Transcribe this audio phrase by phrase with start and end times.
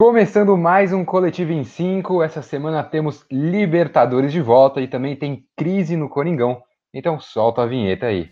[0.00, 2.22] Começando mais um Coletivo em 5.
[2.22, 6.62] Essa semana temos Libertadores de volta e também tem crise no Coringão.
[6.94, 8.30] Então solta a vinheta aí.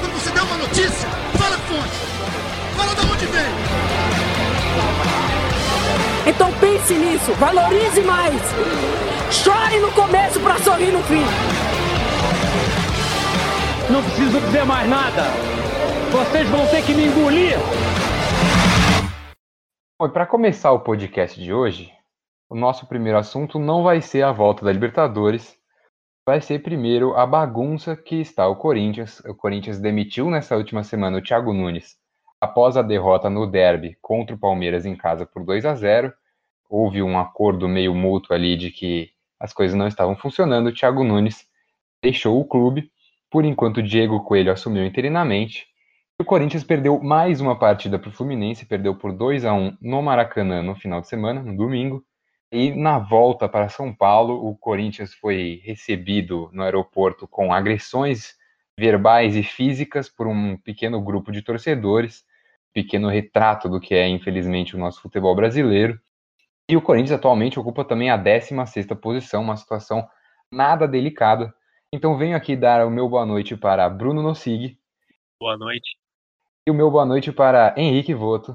[0.00, 1.08] Quando você der uma notícia,
[1.38, 1.96] fala fonte.
[2.76, 3.46] Fala de onde vem.
[6.26, 8.34] Então pense nisso, valorize mais.
[9.30, 11.22] Chore no começo para sorrir no fim.
[13.88, 15.22] Não preciso dizer mais nada.
[16.10, 17.56] Vocês vão ter que me engolir.
[20.00, 21.92] Bom, para começar o podcast de hoje,
[22.48, 25.58] o nosso primeiro assunto não vai ser a volta da Libertadores,
[26.24, 29.20] vai ser primeiro a bagunça que está o Corinthians.
[29.26, 31.98] O Corinthians demitiu nessa última semana o Thiago Nunes
[32.40, 36.10] após a derrota no derby contra o Palmeiras em casa por 2 a 0.
[36.70, 40.68] Houve um acordo meio mútuo ali de que as coisas não estavam funcionando.
[40.68, 41.46] O Thiago Nunes
[42.02, 42.90] deixou o clube.
[43.30, 45.69] Por enquanto, Diego Coelho assumiu interinamente.
[46.20, 50.02] O Corinthians perdeu mais uma partida para o Fluminense, perdeu por 2 a 1 no
[50.02, 52.04] Maracanã no final de semana, no domingo.
[52.52, 58.34] E na volta para São Paulo, o Corinthians foi recebido no aeroporto com agressões
[58.78, 62.22] verbais e físicas por um pequeno grupo de torcedores,
[62.70, 65.98] pequeno retrato do que é, infelizmente, o nosso futebol brasileiro.
[66.68, 70.06] E o Corinthians atualmente ocupa também a 16ª posição, uma situação
[70.52, 71.50] nada delicada.
[71.90, 74.78] Então venho aqui dar o meu boa noite para Bruno Nossig.
[75.40, 75.98] Boa noite.
[76.66, 78.54] E o meu boa noite para Henrique Voto.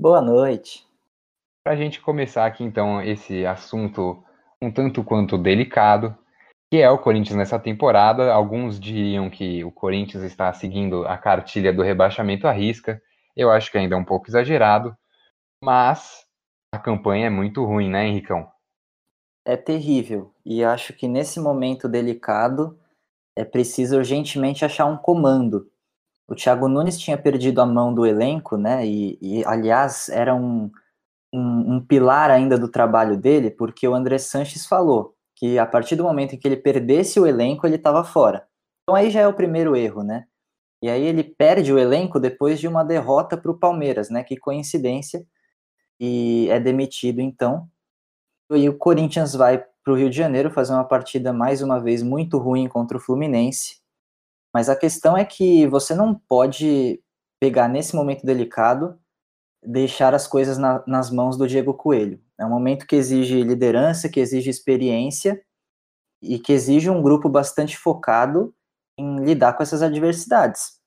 [0.00, 0.86] Boa noite.
[1.64, 4.22] Para a gente começar aqui então esse assunto
[4.62, 6.16] um tanto quanto delicado,
[6.70, 8.32] que é o Corinthians nessa temporada.
[8.32, 13.02] Alguns diriam que o Corinthians está seguindo a cartilha do rebaixamento à risca.
[13.36, 14.96] Eu acho que ainda é um pouco exagerado,
[15.62, 16.24] mas
[16.72, 18.48] a campanha é muito ruim, né, Henricão?
[19.44, 20.32] É terrível.
[20.44, 22.78] E acho que nesse momento delicado
[23.34, 25.68] é preciso urgentemente achar um comando
[26.28, 28.84] o Thiago Nunes tinha perdido a mão do elenco, né?
[28.86, 30.70] E, e aliás, era um,
[31.32, 35.94] um, um, pilar ainda do trabalho dele, porque o André Sanches falou que a partir
[35.96, 38.46] do momento em que ele perdesse o elenco, ele estava fora.
[38.82, 40.26] Então aí já é o primeiro erro, né?
[40.82, 44.24] E aí ele perde o elenco depois de uma derrota para o Palmeiras, né?
[44.24, 45.26] Que coincidência.
[46.00, 47.68] E é demitido então.
[48.52, 52.02] E o Corinthians vai para o Rio de Janeiro fazer uma partida mais uma vez
[52.02, 53.80] muito ruim contra o Fluminense
[54.56, 56.98] mas a questão é que você não pode
[57.38, 58.98] pegar nesse momento delicado,
[59.62, 62.18] deixar as coisas na, nas mãos do Diego Coelho.
[62.40, 65.38] É um momento que exige liderança, que exige experiência
[66.22, 68.54] e que exige um grupo bastante focado
[68.98, 70.80] em lidar com essas adversidades.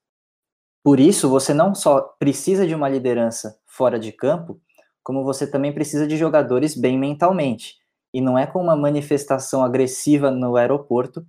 [0.83, 4.59] Por isso, você não só precisa de uma liderança fora de campo,
[5.03, 7.75] como você também precisa de jogadores bem mentalmente.
[8.11, 11.23] E não é com uma manifestação agressiva no aeroporto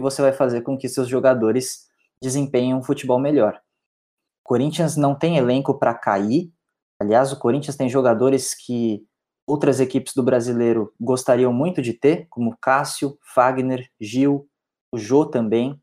[0.00, 1.86] você vai fazer com que seus jogadores
[2.20, 3.60] desempenhem um futebol melhor.
[4.44, 6.52] O Corinthians não tem elenco para cair.
[7.00, 9.04] Aliás, o Corinthians tem jogadores que
[9.46, 14.48] outras equipes do brasileiro gostariam muito de ter, como Cássio, Fagner, Gil,
[14.92, 15.80] o Jô também.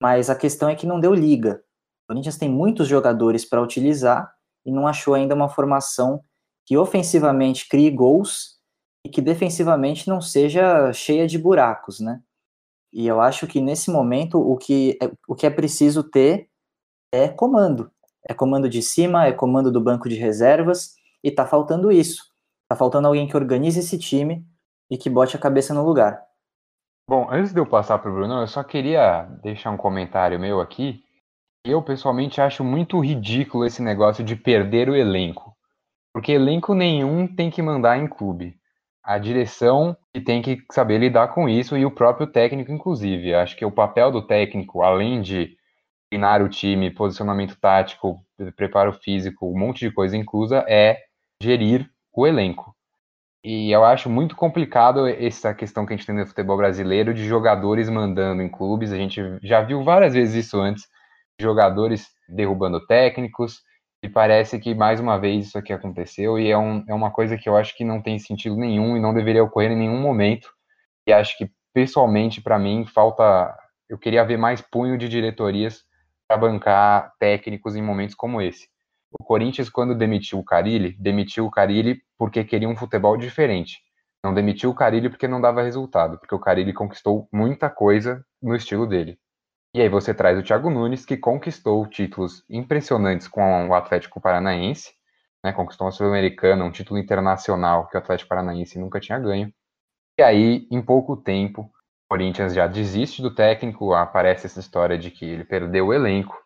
[0.00, 1.62] Mas a questão é que não deu liga.
[2.04, 4.32] O Corinthians tem muitos jogadores para utilizar
[4.64, 6.22] e não achou ainda uma formação
[6.66, 8.60] que ofensivamente crie gols
[9.04, 12.22] e que defensivamente não seja cheia de buracos, né?
[12.92, 16.48] E eu acho que nesse momento o que é, o que é preciso ter
[17.12, 17.90] é comando.
[18.28, 22.24] É comando de cima, é comando do banco de reservas, e tá faltando isso.
[22.68, 24.44] Tá faltando alguém que organize esse time
[24.90, 26.22] e que bote a cabeça no lugar.
[27.08, 30.60] Bom, antes de eu passar para o Bruno, eu só queria deixar um comentário meu
[30.60, 31.02] aqui.
[31.64, 35.56] Eu pessoalmente acho muito ridículo esse negócio de perder o elenco.
[36.12, 38.59] Porque elenco nenhum tem que mandar em clube
[39.02, 43.34] a direção que tem que saber lidar com isso e o próprio técnico, inclusive.
[43.34, 45.56] Acho que o papel do técnico, além de
[46.10, 48.20] treinar o time, posicionamento tático,
[48.56, 50.98] preparo físico, um monte de coisa inclusa, é
[51.40, 52.74] gerir o elenco.
[53.42, 57.24] E eu acho muito complicado essa questão que a gente tem no futebol brasileiro de
[57.24, 58.92] jogadores mandando em clubes.
[58.92, 60.86] A gente já viu várias vezes isso antes,
[61.40, 63.62] jogadores derrubando técnicos,
[64.02, 67.36] e parece que mais uma vez isso aqui aconteceu e é, um, é uma coisa
[67.36, 70.50] que eu acho que não tem sentido nenhum e não deveria ocorrer em nenhum momento.
[71.06, 73.54] E acho que, pessoalmente, para mim, falta.
[73.88, 75.84] Eu queria ver mais punho de diretorias
[76.26, 78.68] para bancar técnicos em momentos como esse.
[79.10, 83.78] O Corinthians, quando demitiu o Carilli, demitiu o Carilli porque queria um futebol diferente.
[84.22, 88.54] Não demitiu o Carilli porque não dava resultado, porque o Carilli conquistou muita coisa no
[88.54, 89.18] estilo dele.
[89.72, 94.92] E aí você traz o Thiago Nunes, que conquistou títulos impressionantes com o Atlético Paranaense,
[95.44, 99.52] né, conquistou uma Sul-Americana, um título internacional que o Atlético Paranaense nunca tinha ganho.
[100.18, 101.70] E aí, em pouco tempo, o
[102.10, 106.36] Corinthians já desiste do técnico, aparece essa história de que ele perdeu o elenco.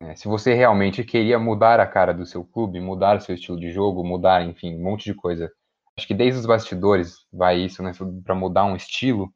[0.00, 3.70] É, se você realmente queria mudar a cara do seu clube, mudar seu estilo de
[3.70, 5.52] jogo, mudar, enfim, um monte de coisa.
[5.96, 7.92] Acho que desde os bastidores vai isso, né?
[8.24, 9.32] Para mudar um estilo,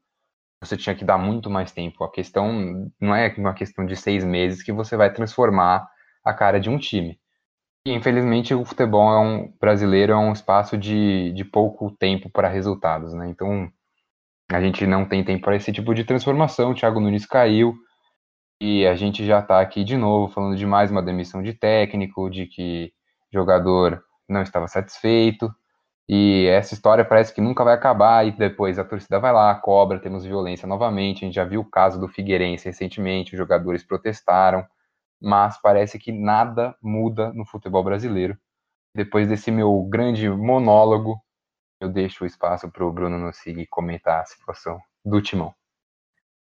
[0.60, 2.04] você tinha que dar muito mais tempo.
[2.04, 5.88] A questão não é uma questão de seis meses que você vai transformar
[6.24, 7.18] a cara de um time.
[7.86, 12.48] E, infelizmente, o futebol é um, brasileiro é um espaço de, de pouco tempo para
[12.48, 13.28] resultados, né?
[13.28, 13.70] Então,
[14.50, 16.72] a gente não tem tempo para esse tipo de transformação.
[16.72, 17.74] O Thiago Nunes caiu
[18.60, 22.28] e a gente já está aqui de novo falando de mais uma demissão de técnico,
[22.28, 22.92] de que
[23.32, 25.50] jogador não estava satisfeito.
[26.08, 30.00] E essa história parece que nunca vai acabar, e depois a torcida vai lá, cobra,
[30.00, 31.18] temos violência novamente.
[31.18, 34.66] A gente já viu o caso do Figueirense recentemente, os jogadores protestaram,
[35.20, 38.38] mas parece que nada muda no futebol brasileiro.
[38.94, 41.20] Depois desse meu grande monólogo,
[41.78, 45.54] eu deixo o espaço para o Bruno Nussig comentar a situação do Timão.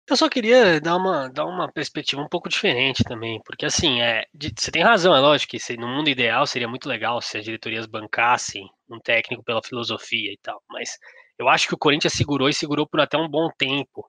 [0.08, 4.24] Eu só queria dar uma, dar uma perspectiva um pouco diferente também, porque assim, é,
[4.32, 7.36] de, você tem razão, é lógico que se, no mundo ideal seria muito legal se
[7.36, 10.98] as diretorias bancassem um técnico pela filosofia e tal, mas
[11.38, 14.08] eu acho que o Corinthians segurou e segurou por até um bom tempo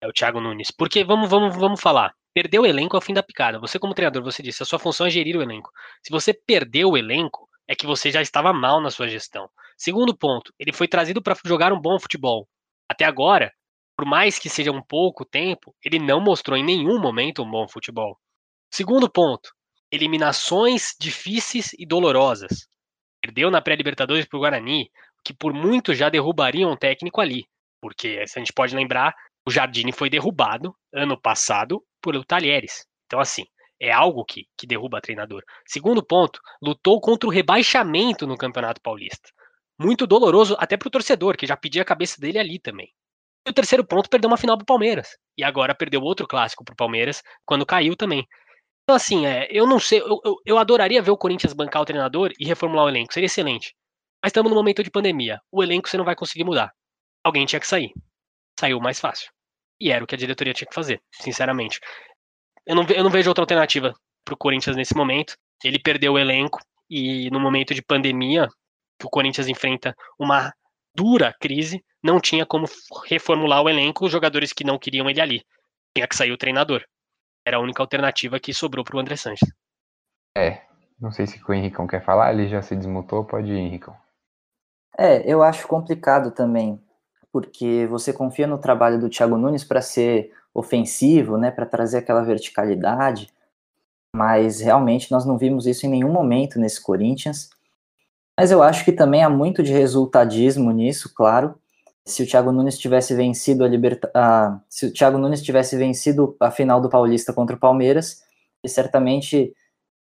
[0.00, 3.12] é o Thiago Nunes, porque vamos, vamos, vamos falar, perder o elenco é o fim
[3.12, 5.70] da picada, você como treinador, você disse, a sua função é gerir o elenco,
[6.02, 9.50] se você perdeu o elenco, é que você já estava mal na sua gestão.
[9.76, 12.48] Segundo ponto, ele foi trazido para jogar um bom futebol,
[12.88, 13.52] até agora,
[13.96, 17.68] por mais que seja um pouco tempo, ele não mostrou em nenhum momento um bom
[17.68, 18.16] futebol.
[18.70, 19.50] Segundo ponto,
[19.90, 22.68] eliminações difíceis e dolorosas.
[23.22, 24.90] Perdeu na pré-Libertadores para o Guarani,
[25.24, 27.46] que por muito já derrubariam um técnico ali.
[27.80, 29.14] Porque, se a gente pode lembrar,
[29.46, 32.86] o Jardine foi derrubado ano passado por o Talheres.
[33.06, 33.44] Então, assim,
[33.80, 35.42] é algo que, que derruba treinador.
[35.66, 39.30] Segundo ponto, lutou contra o rebaixamento no Campeonato Paulista.
[39.78, 42.92] Muito doloroso até para o torcedor, que já pedia a cabeça dele ali também.
[43.46, 45.16] E o terceiro ponto, perdeu uma final pro Palmeiras.
[45.36, 48.26] E agora perdeu outro clássico pro Palmeiras, quando caiu também.
[48.88, 51.84] Então, assim, é, eu não sei, eu, eu, eu, adoraria ver o Corinthians bancar o
[51.84, 53.74] treinador e reformular o elenco, seria excelente.
[54.22, 55.38] Mas estamos no momento de pandemia.
[55.52, 56.72] O elenco você não vai conseguir mudar.
[57.22, 57.92] Alguém tinha que sair.
[58.58, 59.30] Saiu mais fácil.
[59.78, 61.78] E era o que a diretoria tinha que fazer, sinceramente.
[62.64, 63.92] Eu não, eu não vejo outra alternativa
[64.24, 65.36] pro Corinthians nesse momento.
[65.62, 66.58] Ele perdeu o elenco
[66.88, 68.48] e no momento de pandemia,
[68.98, 70.50] que o Corinthians enfrenta uma
[70.94, 72.64] dura crise, não tinha como
[73.04, 75.42] reformular o elenco, os jogadores que não queriam ele ali.
[75.94, 76.82] Tinha que sair o treinador.
[77.48, 79.48] Era a única alternativa que sobrou para o André Sanches.
[80.36, 80.60] É,
[81.00, 83.96] não sei se o Henricão quer falar, ele já se desmutou, pode ir, Henricão.
[84.98, 86.78] É, eu acho complicado também,
[87.32, 92.20] porque você confia no trabalho do Thiago Nunes para ser ofensivo, né, para trazer aquela
[92.20, 93.32] verticalidade,
[94.14, 97.48] mas realmente nós não vimos isso em nenhum momento nesse Corinthians.
[98.38, 101.58] Mas eu acho que também há muito de resultadismo nisso, claro.
[102.08, 104.10] Se o Thiago Nunes tivesse vencido a Liberta...
[104.68, 108.22] Se o Thiago Nunes tivesse vencido a final do Paulista contra o Palmeiras,
[108.62, 109.54] ele certamente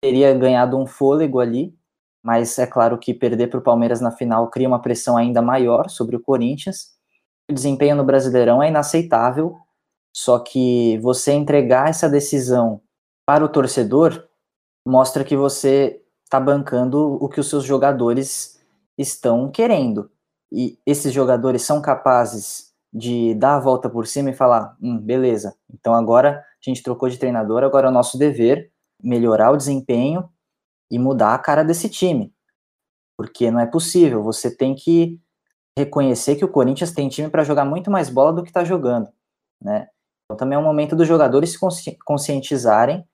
[0.02, 1.74] teria ganhado um fôlego ali,
[2.22, 5.88] mas é claro que perder para o Palmeiras na final cria uma pressão ainda maior
[5.88, 6.92] sobre o Corinthians.
[7.50, 9.56] O desempenho no Brasileirão é inaceitável,
[10.14, 12.82] só que você entregar essa decisão
[13.26, 14.28] para o torcedor
[14.86, 18.60] mostra que você está bancando o que os seus jogadores
[18.98, 20.10] estão querendo.
[20.54, 25.56] E esses jogadores são capazes de dar a volta por cima e falar: hum, beleza,
[25.72, 28.70] então agora a gente trocou de treinador, agora é o nosso dever
[29.02, 30.28] melhorar o desempenho
[30.90, 32.32] e mudar a cara desse time.
[33.18, 35.20] Porque não é possível, você tem que
[35.76, 39.10] reconhecer que o Corinthians tem time para jogar muito mais bola do que está jogando,
[39.60, 39.88] né?
[40.24, 43.04] Então também é um momento dos jogadores se conscientizarem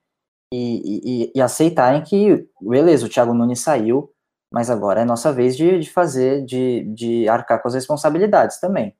[0.53, 4.11] e, e, e, aceitarem que, beleza, o Thiago Nunes saiu,
[4.51, 8.93] mas agora é nossa vez de, de fazer, de, de arcar com as responsabilidades também.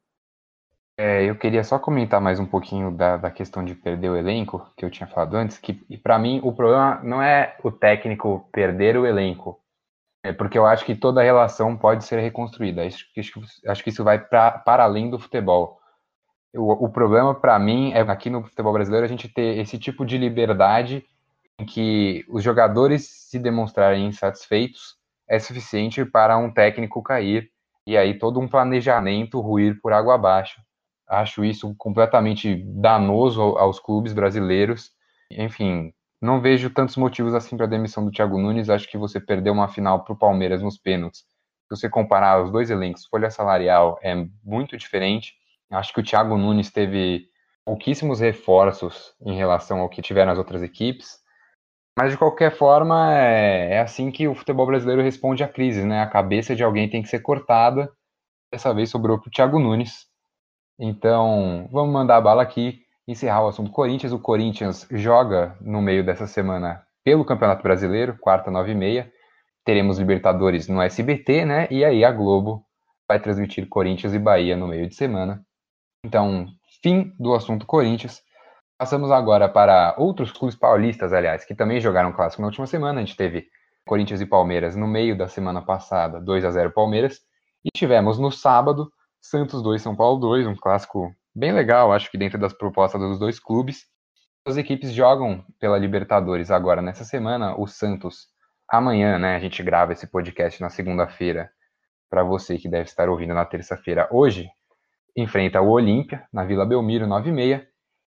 [0.98, 4.72] É, eu queria só comentar mais um pouquinho da, da questão de perder o elenco,
[4.78, 8.98] que eu tinha falado antes, que para mim o problema não é o técnico perder
[8.98, 9.60] o elenco,
[10.24, 12.86] é porque eu acho que toda relação pode ser reconstruída.
[12.86, 13.06] Acho,
[13.68, 15.80] acho que isso vai pra, para além do futebol.
[16.54, 20.06] O, o problema para mim é aqui no futebol brasileiro a gente ter esse tipo
[20.06, 21.04] de liberdade
[21.60, 25.01] em que os jogadores se demonstrarem insatisfeitos
[25.32, 27.50] é suficiente para um técnico cair
[27.88, 30.62] e aí todo um planejamento ruir por água abaixo.
[31.08, 34.92] Acho isso completamente danoso aos clubes brasileiros.
[35.32, 38.70] Enfim, não vejo tantos motivos assim para a demissão do Thiago Nunes.
[38.70, 41.20] Acho que você perdeu uma final para o Palmeiras nos pênaltis.
[41.20, 45.34] Se você comparar os dois elencos, folha salarial é muito diferente.
[45.72, 47.30] Acho que o Thiago Nunes teve
[47.64, 51.21] pouquíssimos reforços em relação ao que tiveram as outras equipes.
[51.98, 56.02] Mas de qualquer forma, é, é assim que o futebol brasileiro responde à crise, né?
[56.02, 57.92] A cabeça de alguém tem que ser cortada.
[58.52, 60.06] Dessa vez sobrou para o Thiago Nunes.
[60.80, 64.14] Então, vamos mandar a bala aqui, encerrar o assunto Corinthians.
[64.14, 69.12] O Corinthians joga no meio dessa semana pelo Campeonato Brasileiro, quarta, nove e meia.
[69.66, 71.68] Teremos Libertadores no SBT, né?
[71.70, 72.66] E aí a Globo
[73.08, 75.46] vai transmitir Corinthians e Bahia no meio de semana.
[76.06, 76.48] Então,
[76.82, 78.24] fim do assunto Corinthians.
[78.82, 83.00] Passamos agora para outros clubes paulistas, aliás, que também jogaram clássico na última semana.
[83.00, 83.48] A gente teve
[83.86, 87.20] Corinthians e Palmeiras no meio da semana passada, 2 a 0 Palmeiras.
[87.64, 92.18] E tivemos no sábado Santos 2, São Paulo 2, um clássico bem legal, acho que
[92.18, 93.86] dentro das propostas dos dois clubes.
[94.48, 97.56] As equipes jogam pela Libertadores agora nessa semana.
[97.62, 98.30] O Santos
[98.68, 99.36] amanhã, né?
[99.36, 101.52] A gente grava esse podcast na segunda-feira
[102.10, 104.50] para você que deve estar ouvindo na terça-feira hoje.
[105.16, 107.71] Enfrenta o Olímpia na Vila Belmiro 9h30 e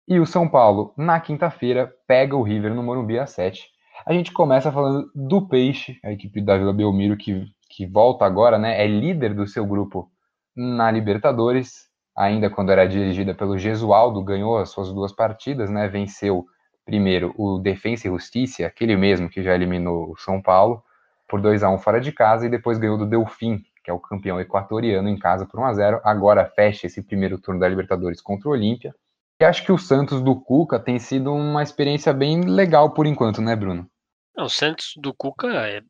[0.10, 3.68] o São Paulo na quinta-feira pega o River no Morumbi às 7.
[4.06, 8.58] A gente começa falando do Peixe, a equipe da Vila Belmiro que, que volta agora,
[8.58, 8.82] né?
[8.82, 10.10] É líder do seu grupo
[10.56, 15.90] na Libertadores, ainda quando era dirigida pelo Gesualdo, ganhou as suas duas partidas, né?
[15.90, 16.46] Venceu
[16.86, 20.82] primeiro o Defensa e Justiça, aquele mesmo que já eliminou o São Paulo,
[21.28, 24.00] por 2 a 1 fora de casa, e depois ganhou do Delfim, que é o
[24.00, 28.22] campeão equatoriano, em casa por 1 a 0 Agora fecha esse primeiro turno da Libertadores
[28.22, 28.96] contra o Olímpia.
[29.40, 33.40] E acho que o Santos do Cuca tem sido uma experiência bem legal por enquanto,
[33.40, 33.88] né, Bruno?
[34.36, 35.82] O Santos do Cuca é,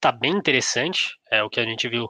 [0.00, 1.14] tá bem interessante.
[1.30, 2.08] É o que a gente viu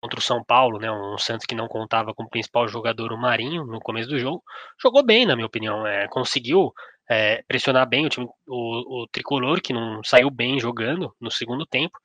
[0.00, 0.90] contra o São Paulo, né?
[0.90, 4.42] Um Santos que não contava com o principal jogador, o Marinho, no começo do jogo.
[4.80, 5.86] Jogou bem, na minha opinião.
[5.86, 6.72] É, conseguiu
[7.10, 11.64] é, pressionar bem o time, o, o, tricolor, que não saiu bem jogando no segundo
[11.64, 11.98] tempo.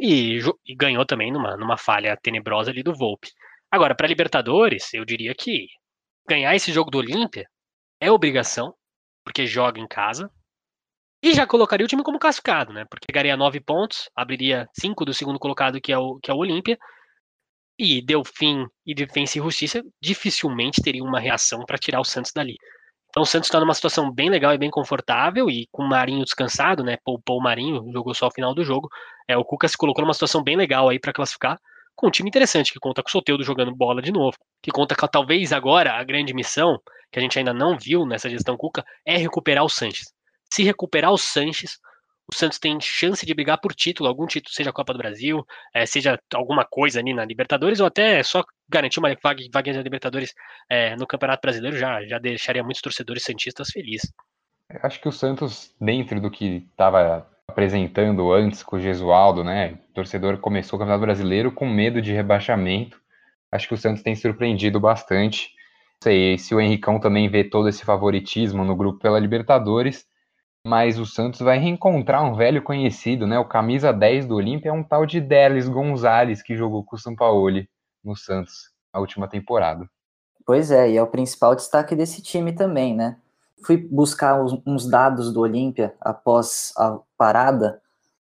[0.00, 3.28] E, e ganhou também numa, numa falha tenebrosa ali do Volpe.
[3.70, 5.68] Agora, para Libertadores, eu diria que
[6.28, 7.48] ganhar esse jogo do Olímpia
[8.00, 8.74] é obrigação,
[9.24, 10.30] porque joga em casa.
[11.22, 12.84] E já colocaria o time como classificado, né?
[12.84, 16.36] Porque pegaria nove pontos, abriria cinco do segundo colocado, que é o, que é o
[16.36, 16.78] Olímpia,
[17.78, 22.56] e Delfim e Defensa e Justiça dificilmente teriam uma reação para tirar o Santos dali.
[23.08, 26.24] Então o Santos está numa situação bem legal e bem confortável, e com o Marinho
[26.24, 26.98] descansado, né?
[27.04, 28.88] Poupou o Marinho, jogou só o final do jogo.
[29.28, 31.58] É, o Cuca se colocou numa situação bem legal aí para classificar,
[31.94, 34.94] com um time interessante, que conta com o Soteudo jogando bola de novo, que conta
[34.94, 36.78] com talvez agora a grande missão,
[37.10, 40.12] que a gente ainda não viu nessa gestão Cuca, é recuperar o Sanches.
[40.52, 41.78] Se recuperar o Sanches,
[42.30, 45.44] o Santos tem chance de brigar por título, algum título, seja a Copa do Brasil,
[45.74, 49.82] é, seja alguma coisa ali na Libertadores, ou até só garantir uma vaga, vaga na
[49.82, 50.32] Libertadores
[50.68, 54.10] é, no Campeonato Brasileiro já, já deixaria muitos torcedores santistas felizes.
[54.82, 59.78] Acho que o Santos, dentro do que estava apresentando antes com o Gesualdo, né?
[59.90, 63.00] O torcedor começou o Campeonato Brasileiro com medo de rebaixamento.
[63.52, 65.48] Acho que o Santos tem surpreendido bastante.
[65.94, 70.06] Não sei se o Henricão também vê todo esse favoritismo no grupo pela Libertadores
[70.66, 73.38] mas o Santos vai reencontrar um velho conhecido, né?
[73.38, 76.98] O camisa 10 do Olímpia é um tal de Derlis Gonzalez que jogou com o
[76.98, 77.68] Sampaoli
[78.02, 79.86] no Santos na última temporada.
[80.46, 83.18] Pois é, e é o principal destaque desse time também, né?
[83.62, 87.80] Fui buscar uns dados do Olímpia após a parada.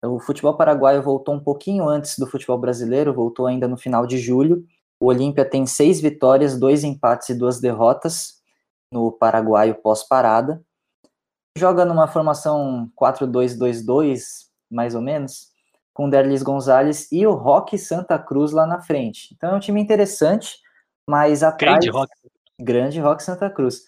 [0.03, 4.17] O futebol paraguaio voltou um pouquinho antes do futebol brasileiro, voltou ainda no final de
[4.17, 4.65] julho.
[4.99, 8.41] O Olímpia tem seis vitórias, dois empates e duas derrotas
[8.91, 10.63] no paraguaio pós-parada
[11.57, 14.21] joga numa formação 4-2-2-2,
[14.69, 15.51] mais ou menos,
[15.93, 19.33] com Derlis Gonzalez e o Roque Santa Cruz lá na frente.
[19.33, 20.57] Então é um time interessante,
[21.09, 21.79] mas atrás...
[21.79, 22.13] Grande Roque.
[22.59, 23.83] Grande Roque Santa Cruz.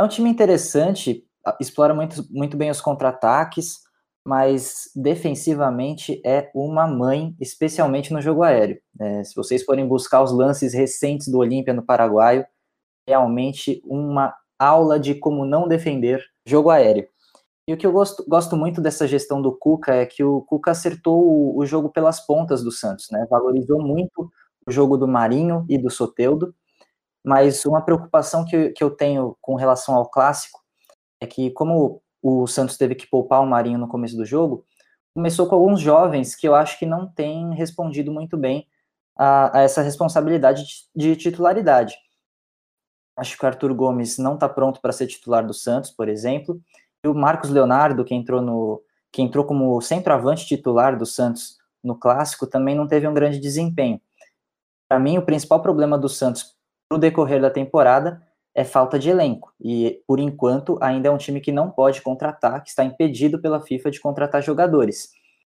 [0.00, 1.24] É um time interessante,
[1.60, 3.80] explora muito, muito bem os contra-ataques,
[4.24, 8.78] mas defensivamente é uma mãe, especialmente no jogo aéreo.
[9.00, 12.46] É, se vocês forem buscar os lances recentes do Olímpia no Paraguaio,
[13.08, 17.08] realmente uma aula de como não defender jogo aéreo.
[17.66, 20.70] E o que eu gosto, gosto muito dessa gestão do Cuca é que o Cuca
[20.70, 23.26] acertou o, o jogo pelas pontas do Santos, né?
[23.28, 24.30] Valorizou muito
[24.66, 26.54] o jogo do Marinho e do Soteudo,
[27.28, 30.64] mas uma preocupação que, que eu tenho com relação ao clássico
[31.20, 34.64] é que, como o Santos teve que poupar o Marinho no começo do jogo,
[35.14, 38.66] começou com alguns jovens que eu acho que não têm respondido muito bem
[39.14, 40.64] a, a essa responsabilidade
[40.96, 41.96] de, de titularidade.
[43.14, 46.58] Acho que o Arthur Gomes não está pronto para ser titular do Santos, por exemplo.
[47.04, 48.82] E o Marcos Leonardo, que entrou, no,
[49.12, 54.00] que entrou como centroavante titular do Santos no Clássico, também não teve um grande desempenho.
[54.88, 56.56] Para mim, o principal problema do Santos
[56.90, 58.22] no decorrer da temporada
[58.54, 59.52] é falta de elenco.
[59.60, 63.60] E, por enquanto, ainda é um time que não pode contratar, que está impedido pela
[63.60, 65.12] FIFA de contratar jogadores.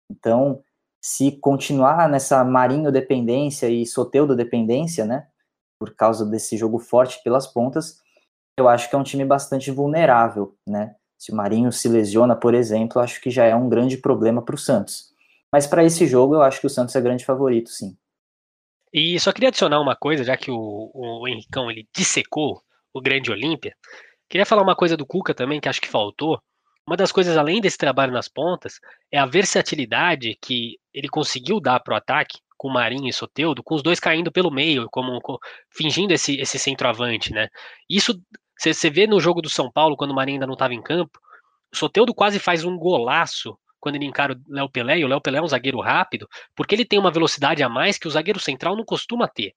[0.10, 0.62] Então,
[1.02, 5.28] se continuar nessa Marinho dependência e Soteudo dependência, né,
[5.78, 8.02] por causa desse jogo forte pelas pontas,
[8.58, 10.96] eu acho que é um time bastante vulnerável, né?
[11.18, 14.56] Se o Marinho se lesiona, por exemplo, acho que já é um grande problema para
[14.56, 15.12] o Santos.
[15.52, 17.98] Mas para esse jogo, eu acho que o Santos é grande favorito, sim.
[18.94, 22.62] E só queria adicionar uma coisa, já que o, o Henricão ele dissecou
[22.94, 23.76] o grande Olímpia.
[24.30, 26.40] Queria falar uma coisa do Cuca também, que acho que faltou.
[26.88, 28.80] uma das coisas além desse trabalho nas pontas
[29.12, 33.76] é a versatilidade que ele conseguiu dar para o ataque com Marinho e Soteudo, com
[33.76, 37.50] os dois caindo pelo meio, como, como fingindo esse, esse centroavante, né?
[37.90, 38.22] Isso
[38.58, 41.20] você vê no jogo do São Paulo, quando o Marinho ainda não estava em campo,
[41.74, 45.20] o Soteudo quase faz um golaço quando ele encara o Léo Pelé, e o Léo
[45.20, 46.25] Pelé é um zagueiro rápido,
[46.56, 49.52] porque ele tem uma velocidade a mais que o zagueiro central não costuma ter.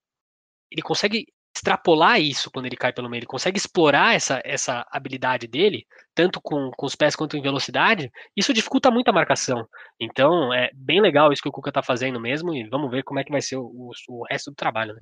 [0.68, 5.46] Ele consegue extrapolar isso quando ele cai pelo meio, ele consegue explorar essa, essa habilidade
[5.46, 9.64] dele, tanto com, com os pés quanto em velocidade, isso dificulta muito a marcação.
[10.00, 13.20] Então, é bem legal isso que o Cuca tá fazendo mesmo, e vamos ver como
[13.20, 15.00] é que vai ser o, o, o resto do trabalho, né?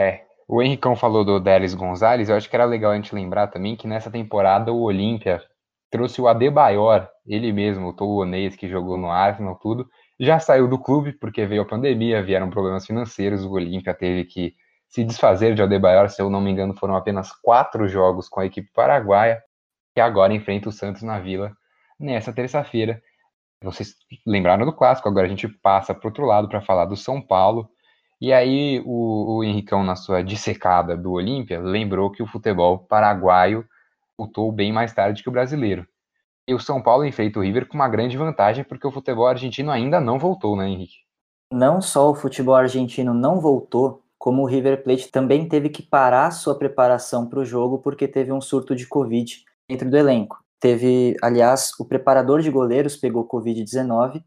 [0.00, 3.46] É, o Henricão falou do Délis Gonzalez, eu acho que era legal a gente lembrar
[3.46, 5.40] também que nessa temporada o Olímpia
[5.90, 10.78] trouxe o Adebayor, ele mesmo, o Toulonês, que jogou no Arsenal, tudo, já saiu do
[10.78, 14.54] clube porque veio a pandemia, vieram problemas financeiros, o Olímpia teve que
[14.88, 18.46] se desfazer de Adebayor, se eu não me engano, foram apenas quatro jogos com a
[18.46, 19.42] equipe paraguaia,
[19.94, 21.52] que agora enfrenta o Santos na Vila
[21.98, 23.02] nessa terça-feira.
[23.62, 23.94] Vocês
[24.26, 27.68] lembraram do clássico, agora a gente passa para outro lado para falar do São Paulo.
[28.20, 33.64] E aí o, o Henricão, na sua dissecada do Olímpia, lembrou que o futebol paraguaio
[34.18, 35.86] voltou bem mais tarde que o brasileiro.
[36.48, 39.70] E o São Paulo enfrenta o River com uma grande vantagem, porque o futebol argentino
[39.70, 40.96] ainda não voltou, né, Henrique?
[41.52, 46.30] Não só o futebol argentino não voltou, como o River Plate também teve que parar
[46.30, 50.38] sua preparação para o jogo porque teve um surto de Covid dentro do elenco.
[50.60, 54.22] Teve, aliás, o preparador de goleiros pegou Covid-19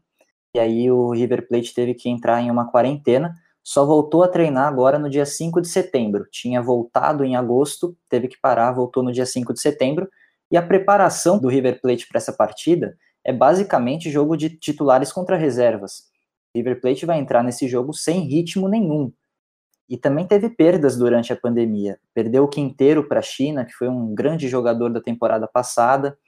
[0.54, 3.34] e aí o River Plate teve que entrar em uma quarentena.
[3.62, 6.26] Só voltou a treinar agora no dia 5 de setembro.
[6.30, 10.08] Tinha voltado em agosto, teve que parar, voltou no dia 5 de setembro.
[10.50, 15.36] E a preparação do River Plate para essa partida é basicamente jogo de titulares contra
[15.36, 16.10] reservas.
[16.54, 19.12] River Plate vai entrar nesse jogo sem ritmo nenhum.
[19.88, 21.98] E também teve perdas durante a pandemia.
[22.14, 26.18] Perdeu o Quinteiro para a China, que foi um grande jogador da temporada passada.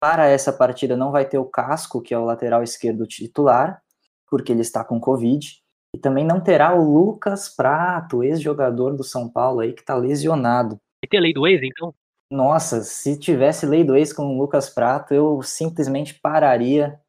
[0.00, 3.82] Para essa partida não vai ter o Casco, que é o lateral esquerdo titular,
[4.30, 5.62] porque ele está com Covid.
[5.98, 10.80] E também não terá o Lucas Prato, ex-jogador do São Paulo aí, que está lesionado.
[11.04, 11.92] E tem a lei do ex, então?
[12.30, 17.00] Nossa, se tivesse lei do ex com o Lucas Prato, eu simplesmente pararia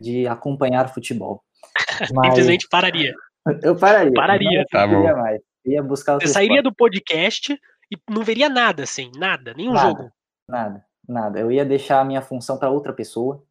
[0.00, 1.42] de acompanhar futebol.
[2.14, 2.28] Mas...
[2.28, 3.12] simplesmente pararia.
[3.60, 4.12] Eu pararia.
[4.14, 4.58] Pararia.
[4.60, 5.02] Não tá bom.
[5.16, 5.40] mais.
[5.66, 7.52] Ia buscar Você sairia do podcast
[7.90, 10.12] e não veria nada, assim, nada, nenhum nada, jogo.
[10.48, 11.40] Nada, nada.
[11.40, 13.42] Eu ia deixar a minha função para outra pessoa.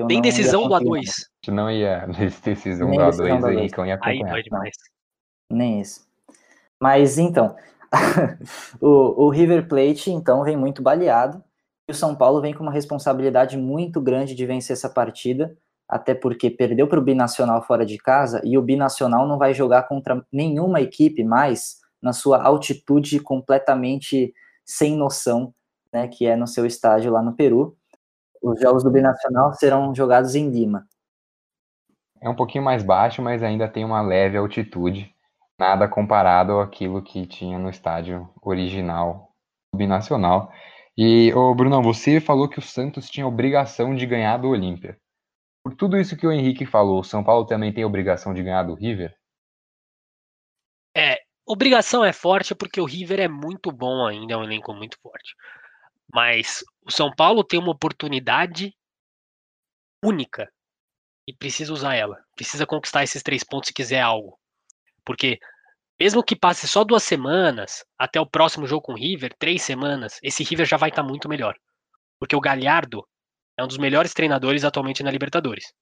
[0.00, 1.04] Nem decisão do A2.
[1.50, 2.06] Não ia
[2.42, 4.34] decisão do A2, o Henricão ia acompanhar.
[4.34, 4.76] Aí, demais.
[5.50, 6.06] Nem isso.
[6.80, 7.56] Mas então,
[8.80, 11.42] o, o River Plate então vem muito baleado
[11.88, 15.56] e o São Paulo vem com uma responsabilidade muito grande de vencer essa partida
[15.88, 19.84] até porque perdeu para o Binacional fora de casa e o Binacional não vai jogar
[19.84, 24.32] contra nenhuma equipe mais na sua altitude completamente
[24.64, 25.54] sem noção,
[25.92, 27.76] né, que é no seu estádio lá no Peru.
[28.42, 30.86] Os jogos do Binacional serão jogados em Lima.
[32.24, 35.14] É um pouquinho mais baixo, mas ainda tem uma leve altitude,
[35.58, 39.30] nada comparado àquilo que tinha no estádio original
[39.76, 40.50] Binacional.
[40.96, 44.98] E, ô Bruno, você falou que o Santos tinha obrigação de ganhar do Olímpia.
[45.62, 48.62] Por tudo isso que o Henrique falou, o São Paulo também tem obrigação de ganhar
[48.62, 49.14] do River?
[50.96, 54.98] É, obrigação é forte porque o River é muito bom ainda, é um elenco muito
[55.02, 55.34] forte.
[56.10, 58.74] Mas o São Paulo tem uma oportunidade
[60.02, 60.50] única
[61.26, 62.18] e precisa usar ela.
[62.34, 64.38] Precisa conquistar esses três pontos se quiser algo.
[65.04, 65.38] Porque
[65.98, 70.18] mesmo que passe só duas semanas até o próximo jogo com o River, três semanas,
[70.22, 71.54] esse River já vai estar tá muito melhor.
[72.18, 73.06] Porque o Galhardo
[73.56, 75.72] é um dos melhores treinadores atualmente na Libertadores.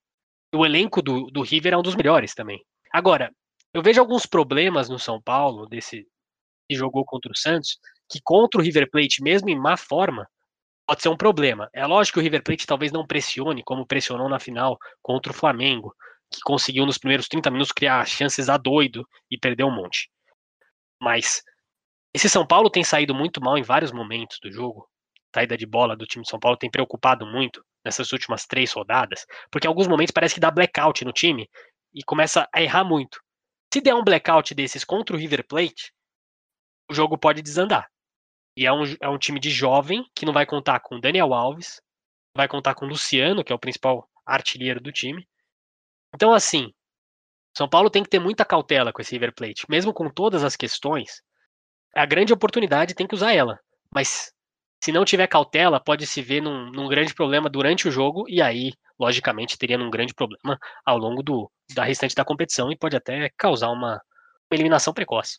[0.54, 2.62] O elenco do, do River é um dos melhores também.
[2.92, 3.30] Agora,
[3.72, 6.06] eu vejo alguns problemas no São Paulo, desse
[6.68, 7.78] que jogou contra o Santos,
[8.10, 10.28] que contra o River Plate, mesmo em má forma,
[10.86, 11.68] pode ser um problema.
[11.72, 15.34] É lógico que o River Plate talvez não pressione, como pressionou na final contra o
[15.34, 15.94] Flamengo,
[16.30, 20.10] que conseguiu nos primeiros 30 minutos criar chances a doido e perdeu um monte.
[21.00, 21.42] Mas
[22.14, 24.88] esse São Paulo tem saído muito mal em vários momentos do jogo
[25.34, 29.26] saída de bola do time de São Paulo tem preocupado muito nessas últimas três rodadas,
[29.50, 31.48] porque em alguns momentos parece que dá blackout no time
[31.94, 33.20] e começa a errar muito.
[33.72, 35.92] Se der um blackout desses contra o River Plate,
[36.90, 37.88] o jogo pode desandar.
[38.56, 41.80] E é um, é um time de jovem que não vai contar com Daniel Alves,
[42.36, 45.26] vai contar com Luciano, que é o principal artilheiro do time.
[46.14, 46.72] Então, assim,
[47.56, 49.64] São Paulo tem que ter muita cautela com esse River Plate.
[49.68, 51.22] Mesmo com todas as questões,
[51.94, 53.58] a grande oportunidade tem que usar ela.
[53.94, 54.32] Mas
[54.82, 58.42] se não tiver cautela, pode se ver num, num, grande problema durante o jogo e
[58.42, 62.96] aí, logicamente, teria um grande problema ao longo do, da restante da competição e pode
[62.96, 64.02] até causar uma
[64.50, 65.38] eliminação precoce.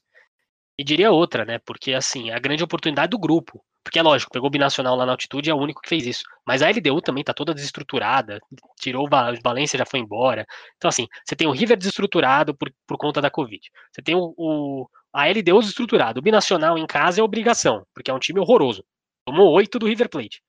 [0.78, 1.60] E diria outra, né?
[1.60, 3.64] Porque assim, a grande oportunidade do grupo.
[3.84, 6.24] Porque é lógico, pegou o binacional lá na altitude, é o único que fez isso.
[6.48, 8.40] Mas a LDU também tá toda desestruturada,
[8.80, 9.10] tirou o
[9.44, 10.46] Valência, já foi embora.
[10.78, 13.62] Então, assim, você tem o River desestruturado por, por conta da Covid.
[13.92, 16.20] Você tem o, o a LDU desestruturada.
[16.20, 18.84] O binacional em casa é obrigação, porque é um time horroroso.
[19.26, 20.42] Tomou oito do River Plate.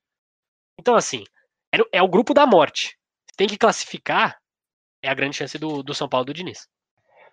[0.79, 1.23] Então, assim,
[1.73, 2.97] é, é o grupo da morte.
[3.27, 4.37] Você tem que classificar,
[5.03, 6.67] é a grande chance do, do São Paulo do Diniz.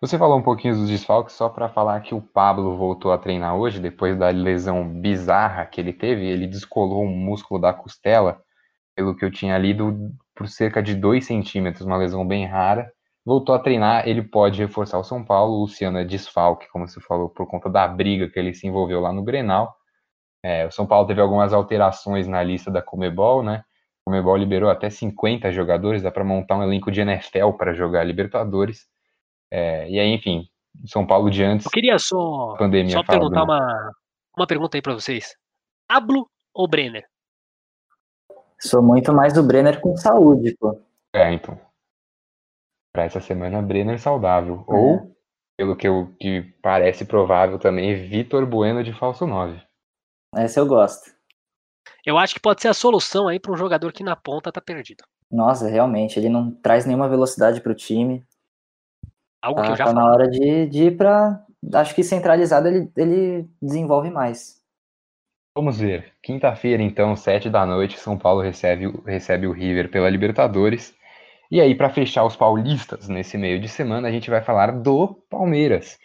[0.02, 3.54] Você falou um pouquinho dos desfalques, só para falar que o Pablo voltou a treinar
[3.54, 6.26] hoje, depois da lesão bizarra que ele teve.
[6.26, 8.42] Ele descolou um músculo da costela,
[8.96, 12.92] pelo que eu tinha lido, por cerca de 2 centímetros, uma lesão bem rara.
[13.24, 15.54] Voltou a treinar, ele pode reforçar o São Paulo.
[15.54, 19.00] O Luciano é desfalque, como você falou, por conta da briga que ele se envolveu
[19.00, 19.72] lá no Grenal.
[20.44, 23.62] É, o São Paulo teve algumas alterações na lista da Comebol, né?
[24.04, 28.90] Comebol liberou até 50 jogadores, dá para montar um elenco de NFL para jogar Libertadores.
[29.54, 30.48] É, e aí, enfim,
[30.86, 31.66] São Paulo de antes.
[31.66, 33.92] Eu queria só, pandemia só perguntar uma,
[34.34, 35.36] uma pergunta aí para vocês.
[35.86, 37.04] Pablo ou Brenner?
[38.58, 40.80] Sou muito mais do Brenner com saúde, pô.
[41.12, 41.60] É, então.
[42.94, 44.64] Para essa semana, Brenner saudável.
[44.66, 44.72] É.
[44.72, 45.14] Ou,
[45.54, 49.60] pelo que, eu, que parece provável também, Vitor Bueno de falso 9.
[50.34, 51.12] Essa eu gosto.
[52.06, 54.62] Eu acho que pode ser a solução aí para um jogador que na ponta tá
[54.62, 55.04] perdido.
[55.30, 58.24] Nossa, realmente, ele não traz nenhuma velocidade para o time.
[59.42, 60.04] Algo tá, que eu já tá falei.
[60.04, 61.44] na hora de, de ir para.
[61.74, 64.62] Acho que centralizado ele, ele desenvolve mais.
[65.54, 66.12] Vamos ver.
[66.22, 70.94] Quinta-feira, então, sete da noite, São Paulo recebe, recebe o River pela Libertadores.
[71.50, 75.08] E aí, para fechar os paulistas nesse meio de semana, a gente vai falar do
[75.28, 75.98] Palmeiras,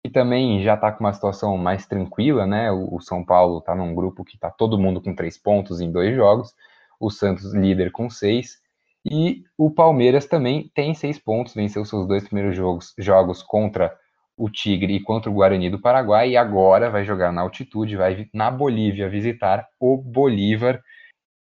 [0.00, 2.70] que também já está com uma situação mais tranquila, né?
[2.70, 5.90] O, o São Paulo está num grupo que está todo mundo com três pontos em
[5.90, 6.54] dois jogos,
[7.00, 8.61] o Santos líder com seis,
[9.04, 13.96] e o Palmeiras também tem seis pontos, venceu seus dois primeiros jogos, jogos contra
[14.36, 18.28] o Tigre e contra o Guarani do Paraguai, e agora vai jogar na altitude, vai
[18.32, 20.82] na Bolívia visitar o Bolívar.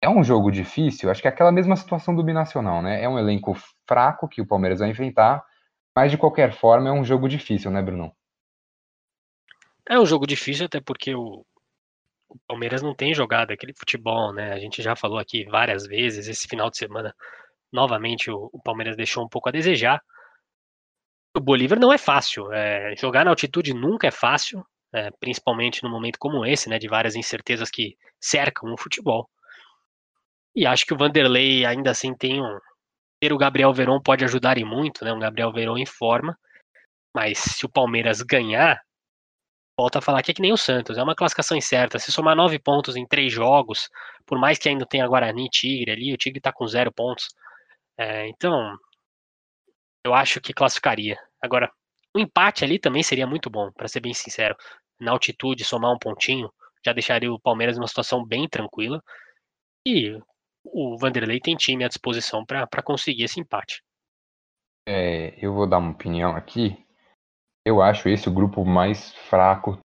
[0.01, 3.01] É um jogo difícil, acho que é aquela mesma situação do Binacional, né?
[3.01, 3.55] É um elenco
[3.87, 5.43] fraco que o Palmeiras vai enfrentar,
[5.95, 8.11] mas de qualquer forma é um jogo difícil, né, Bruno?
[9.87, 11.45] É um jogo difícil, até porque o,
[12.29, 14.53] o Palmeiras não tem jogado aquele futebol, né?
[14.53, 17.13] A gente já falou aqui várias vezes, esse final de semana,
[17.71, 20.01] novamente, o, o Palmeiras deixou um pouco a desejar.
[21.35, 22.51] O Bolívar não é fácil.
[22.51, 26.79] É, jogar na altitude nunca é fácil, é, principalmente num momento como esse, né?
[26.79, 29.29] De várias incertezas que cercam o futebol.
[30.55, 32.59] E acho que o Vanderlei ainda assim tem um.
[33.21, 35.13] Ter o Gabriel Veron pode ajudar e muito, né?
[35.13, 36.37] Um Gabriel Veron em forma.
[37.13, 38.81] Mas se o Palmeiras ganhar,
[39.77, 41.99] volta a falar que é que nem o Santos, é uma classificação incerta.
[41.99, 43.89] Se somar nove pontos em três jogos,
[44.25, 47.27] por mais que ainda tenha Guarani e Tigre ali, o Tigre tá com zero pontos.
[47.97, 48.75] É, então,
[50.05, 51.17] eu acho que classificaria.
[51.41, 51.71] Agora,
[52.15, 54.55] o um empate ali também seria muito bom, para ser bem sincero.
[54.99, 56.49] Na altitude, somar um pontinho,
[56.85, 59.01] já deixaria o Palmeiras numa situação bem tranquila.
[59.85, 60.17] E
[60.63, 63.83] o Vanderlei tem time à disposição para conseguir esse empate.
[64.87, 66.84] É, eu vou dar uma opinião aqui.
[67.65, 69.79] Eu acho esse o grupo mais fraco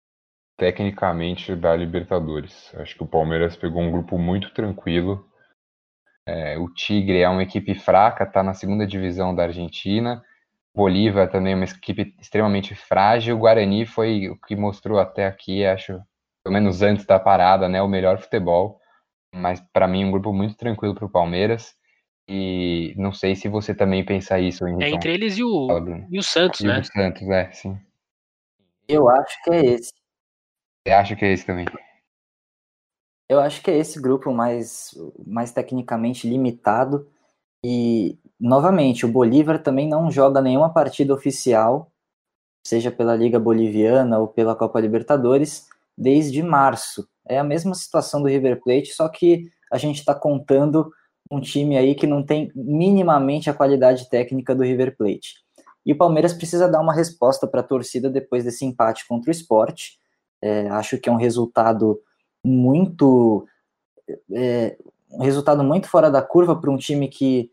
[0.56, 2.74] tecnicamente da Libertadores.
[2.76, 5.28] Acho que o Palmeiras pegou um grupo muito tranquilo.
[6.26, 10.24] É, o Tigre é uma equipe fraca, está na segunda divisão da Argentina.
[10.74, 13.36] Bolívar também é uma equipe extremamente frágil.
[13.36, 16.00] O Guarani foi o que mostrou até aqui, acho,
[16.42, 18.80] pelo menos antes da parada, né, o melhor futebol.
[19.34, 21.74] Mas para mim um grupo muito tranquilo para o Palmeiras.
[22.28, 24.66] E não sei se você também pensa isso.
[24.66, 24.84] Henrique.
[24.84, 25.68] É entre eles e o,
[26.10, 26.80] e o Santos, e né?
[26.80, 27.78] O Santos, é, sim.
[28.88, 29.92] Eu acho que é esse.
[30.86, 31.66] Você acha que é esse também?
[33.28, 34.94] Eu acho que é esse grupo mais,
[35.26, 37.08] mais tecnicamente limitado.
[37.64, 41.90] E, novamente, o Bolívar também não joga nenhuma partida oficial,
[42.64, 45.66] seja pela Liga Boliviana ou pela Copa Libertadores,
[45.98, 47.08] desde março.
[47.28, 50.92] É a mesma situação do River Plate, só que a gente está contando
[51.30, 55.44] um time aí que não tem minimamente a qualidade técnica do River Plate.
[55.84, 59.32] E o Palmeiras precisa dar uma resposta para a torcida depois desse empate contra o
[59.32, 59.98] esporte.
[60.42, 62.00] É, acho que é um resultado
[62.44, 63.46] muito.
[64.32, 64.76] É,
[65.10, 67.50] um resultado muito fora da curva para um time que,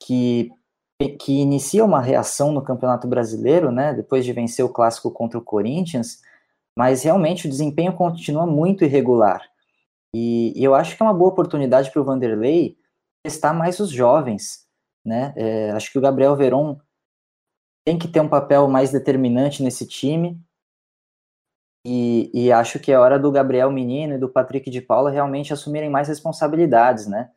[0.00, 0.50] que,
[1.20, 3.92] que inicia uma reação no Campeonato Brasileiro, né?
[3.92, 6.22] Depois de vencer o clássico contra o Corinthians,
[6.76, 9.42] mas realmente o desempenho continua muito irregular.
[10.14, 12.78] E, e eu acho que é uma boa oportunidade para o Vanderlei
[13.24, 14.64] testar mais os jovens,
[15.04, 15.34] né?
[15.36, 16.78] É, acho que o Gabriel Veron
[17.84, 20.40] tem que ter um papel mais determinante nesse time.
[21.84, 25.52] E, e, acho que é hora do Gabriel Menino e do Patrick de Paula realmente
[25.52, 27.30] assumirem mais responsabilidades, né?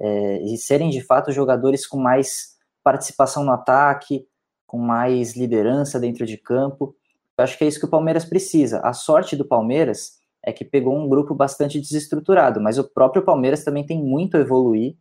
[0.00, 4.26] É, e serem de fato jogadores com mais participação no ataque,
[4.66, 6.96] com mais liderança dentro de campo.
[7.38, 8.80] Eu acho que é isso que o Palmeiras precisa.
[8.80, 13.64] A sorte do Palmeiras é que pegou um grupo bastante desestruturado, mas o próprio Palmeiras
[13.64, 14.96] também tem muito a evoluir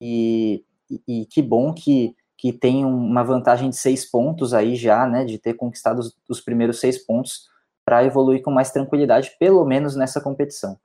[0.00, 5.06] e, e, e que bom que, que tem uma vantagem de seis pontos aí já,
[5.06, 7.48] né, de ter conquistado os, os primeiros seis pontos
[7.84, 10.76] para evoluir com mais tranquilidade, pelo menos nessa competição.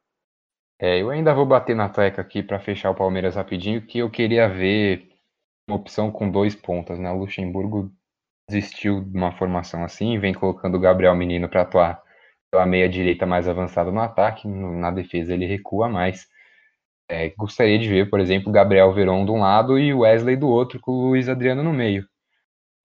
[0.80, 4.12] É, eu ainda vou bater na tecla aqui para fechar o Palmeiras rapidinho, que eu
[4.12, 5.10] queria ver
[5.68, 7.12] uma opção com dois pontas, né?
[7.12, 7.92] O Luxemburgo
[8.48, 12.02] desistiu de uma formação assim, vem colocando o Gabriel Menino para atuar
[12.52, 16.28] pela meia direita mais avançada no ataque, na defesa ele recua mais.
[17.10, 20.80] É, gostaria de ver, por exemplo, Gabriel Veron de um lado e Wesley do outro,
[20.80, 22.06] com o Luiz Adriano no meio.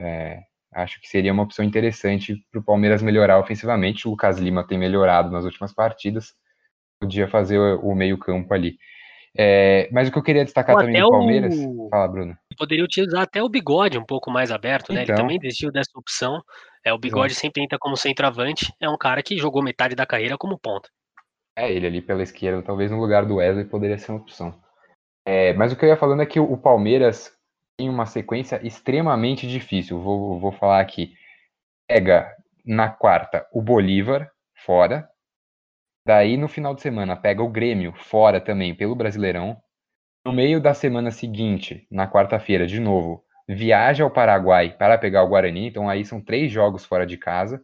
[0.01, 0.41] É,
[0.73, 4.07] acho que seria uma opção interessante para o Palmeiras melhorar ofensivamente.
[4.07, 6.35] O Lucas Lima tem melhorado nas últimas partidas,
[7.01, 8.77] podia fazer o meio-campo ali.
[9.37, 11.55] É, mas o que eu queria destacar também do Palmeiras.
[11.59, 11.89] O...
[11.91, 12.37] Fala, Bruno.
[12.57, 15.03] Poderia utilizar até o bigode um pouco mais aberto, né?
[15.03, 15.15] Então...
[15.15, 16.43] Ele também desistiu dessa opção.
[16.85, 18.73] É, o bigode sempre entra como centroavante.
[18.81, 20.89] É um cara que jogou metade da carreira como ponta.
[21.57, 24.59] É, ele ali pela esquerda, talvez no lugar do Wesley poderia ser uma opção.
[25.25, 27.33] É, mas o que eu ia falando é que o Palmeiras
[27.77, 30.01] tem uma sequência extremamente difícil.
[30.01, 31.15] Vou, vou falar aqui.
[31.87, 35.09] Pega na quarta o Bolívar, fora.
[36.07, 39.57] Daí no final de semana pega o Grêmio, fora também, pelo Brasileirão.
[40.25, 45.29] No meio da semana seguinte, na quarta-feira, de novo, viaja ao Paraguai para pegar o
[45.29, 45.69] Guarani.
[45.69, 47.63] Então aí são três jogos fora de casa.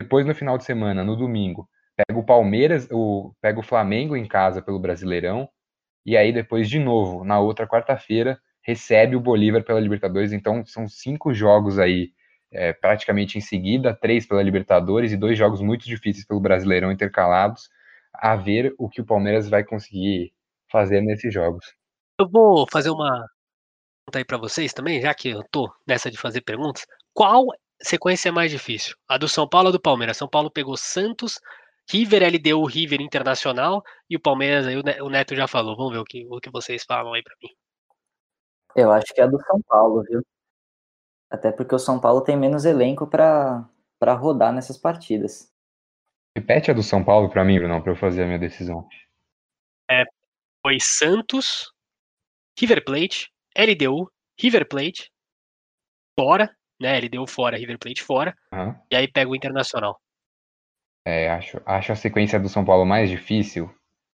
[0.00, 4.26] Depois no final de semana, no domingo, pega o Palmeiras, o, pega o Flamengo em
[4.26, 5.48] casa pelo Brasileirão,
[6.04, 10.86] e aí depois de novo, na outra quarta-feira, recebe o Bolívar pela Libertadores, então são
[10.86, 12.10] cinco jogos aí
[12.52, 17.68] é, praticamente em seguida, três pela Libertadores e dois jogos muito difíceis pelo Brasileirão intercalados,
[18.12, 20.32] a ver o que o Palmeiras vai conseguir
[20.70, 21.74] fazer nesses jogos.
[22.20, 23.26] Eu vou fazer uma
[24.14, 26.86] aí para vocês também, já que eu tô nessa de fazer perguntas.
[27.12, 27.46] Qual
[27.80, 28.94] sequência é mais difícil?
[29.08, 30.16] A do São Paulo ou do Palmeiras?
[30.16, 31.40] São Paulo pegou Santos,
[31.90, 35.76] River, LDU, River Internacional e o Palmeiras, aí o Neto já falou.
[35.76, 37.48] Vamos ver o que, o que vocês falam aí para mim.
[38.76, 40.22] Eu acho que é a do São Paulo, viu?
[41.30, 43.68] Até porque o São Paulo tem menos elenco para
[44.14, 45.52] rodar nessas partidas.
[46.36, 48.86] Repete a do São Paulo para mim, Bruno, para eu fazer a minha decisão.
[49.90, 50.04] É,
[50.62, 51.72] foi Santos,
[52.58, 55.10] River Plate, LDU, River Plate,
[56.18, 56.98] fora, né?
[57.00, 58.74] LDU fora, River Plate fora, uhum.
[58.90, 60.00] e aí pega o Internacional.
[61.06, 63.72] É, acho, acho a sequência do São Paulo mais difícil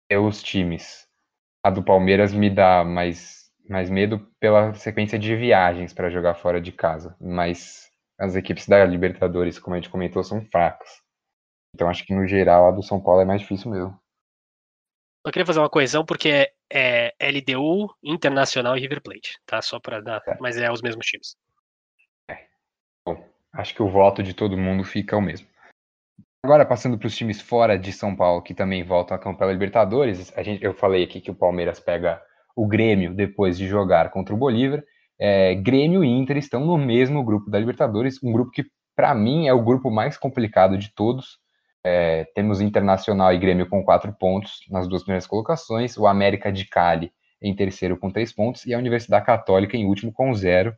[0.09, 1.07] é os times.
[1.63, 6.59] A do Palmeiras me dá mais, mais medo pela sequência de viagens para jogar fora
[6.59, 7.15] de casa.
[7.21, 10.89] Mas as equipes da Libertadores, como a gente comentou, são fracas.
[11.75, 13.99] Então acho que no geral a do São Paulo é mais difícil mesmo.
[15.23, 19.61] Eu queria fazer uma coesão porque é, LDU, Internacional e River Plate, tá?
[19.61, 20.37] Só para dar, é.
[20.39, 21.35] mas é os mesmos times.
[22.29, 22.45] É.
[23.05, 25.47] Bom, acho que o voto de todo mundo fica o mesmo.
[26.43, 29.51] Agora, passando para os times fora de São Paulo, que também voltam a campo pela
[29.51, 32.21] Libertadores, a gente, eu falei aqui que o Palmeiras pega
[32.55, 34.83] o Grêmio depois de jogar contra o Bolívar.
[35.19, 38.63] É, Grêmio e Inter estão no mesmo grupo da Libertadores, um grupo que,
[38.95, 41.39] para mim, é o grupo mais complicado de todos.
[41.83, 46.65] É, temos Internacional e Grêmio com quatro pontos nas duas primeiras colocações, o América de
[46.65, 47.11] Cali
[47.41, 50.75] em terceiro com três pontos e a Universidade Católica em último com zero.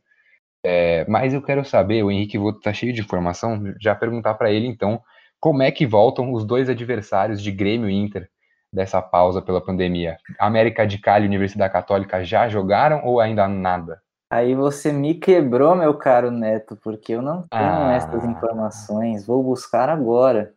[0.64, 4.52] É, mas eu quero saber, o Henrique Voto está cheio de informação, já perguntar para
[4.52, 5.02] ele então
[5.40, 8.28] como é que voltam os dois adversários de Grêmio e Inter
[8.72, 10.16] dessa pausa pela pandemia?
[10.38, 14.00] América de Cali e Universidade Católica já jogaram ou ainda nada?
[14.30, 17.92] Aí você me quebrou, meu caro Neto, porque eu não tenho ah.
[17.92, 19.26] essas informações.
[19.26, 20.54] Vou buscar agora.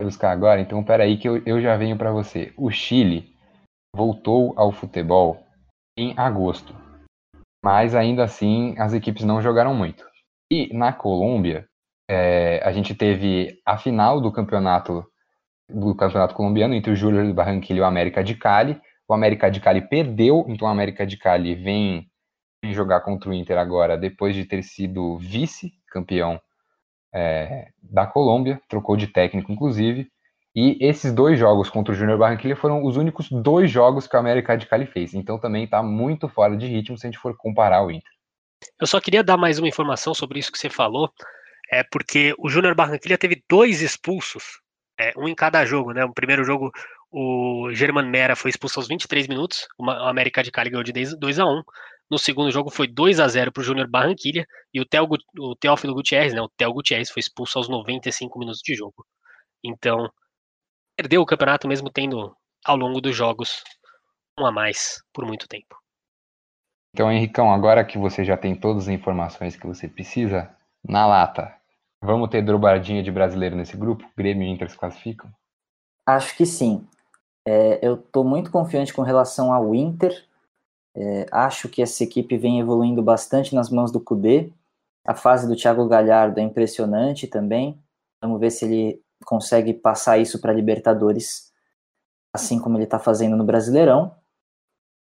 [0.00, 0.60] Buscar agora?
[0.60, 2.52] Então, peraí que eu, eu já venho para você.
[2.56, 3.34] O Chile
[3.94, 5.44] voltou ao futebol
[5.96, 6.74] em agosto.
[7.62, 10.04] Mas ainda assim, as equipes não jogaram muito.
[10.50, 11.68] E na Colômbia,
[12.10, 15.04] é, a gente teve a final do campeonato
[15.72, 18.80] do campeonato colombiano entre o Júnior de Barranquilla e o América de Cali.
[19.08, 22.08] O América de Cali perdeu, então o América de Cali vem,
[22.64, 26.40] vem jogar contra o Inter agora, depois de ter sido vice-campeão
[27.12, 30.08] é, da Colômbia, trocou de técnico, inclusive.
[30.54, 34.18] E esses dois jogos contra o Júnior Barranquilla foram os únicos dois jogos que o
[34.18, 35.14] América de Cali fez.
[35.14, 38.10] Então também está muito fora de ritmo se a gente for comparar o Inter.
[38.80, 41.10] Eu só queria dar mais uma informação sobre isso que você falou
[41.70, 44.60] é porque o Júnior Barranquilla teve dois expulsos,
[45.00, 46.04] é, um em cada jogo, né?
[46.04, 46.70] O primeiro jogo,
[47.10, 51.38] o German Mera foi expulso aos 23 minutos, o América de Cali ganhou de 2
[51.38, 51.62] a 1
[52.10, 55.08] No segundo jogo foi 2 a 0 para o Júnior Barranquilla e o, Theo,
[55.38, 56.42] o Teófilo Gutierrez, né?
[56.42, 59.06] O Theo Gutierrez foi expulso aos 95 minutos de jogo.
[59.64, 60.10] Então,
[60.96, 63.64] perdeu o campeonato mesmo tendo ao longo dos jogos
[64.38, 65.76] um a mais por muito tempo.
[66.92, 71.59] Então, Henricão, agora que você já tem todas as informações que você precisa, na lata,
[72.02, 74.08] Vamos ter dobradinha de brasileiro nesse grupo?
[74.16, 75.30] Grêmio e Inter se classificam?
[76.06, 76.86] Acho que sim.
[77.46, 80.26] É, eu estou muito confiante com relação ao Inter.
[80.94, 84.50] É, acho que essa equipe vem evoluindo bastante nas mãos do Cudê.
[85.06, 87.78] A fase do Thiago Galhardo é impressionante também.
[88.22, 91.52] Vamos ver se ele consegue passar isso para Libertadores,
[92.34, 94.14] assim como ele está fazendo no Brasileirão.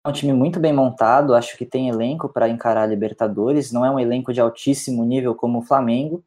[0.06, 3.72] É um time muito bem montado, acho que tem elenco para encarar a Libertadores.
[3.72, 6.24] Não é um elenco de altíssimo nível como o Flamengo,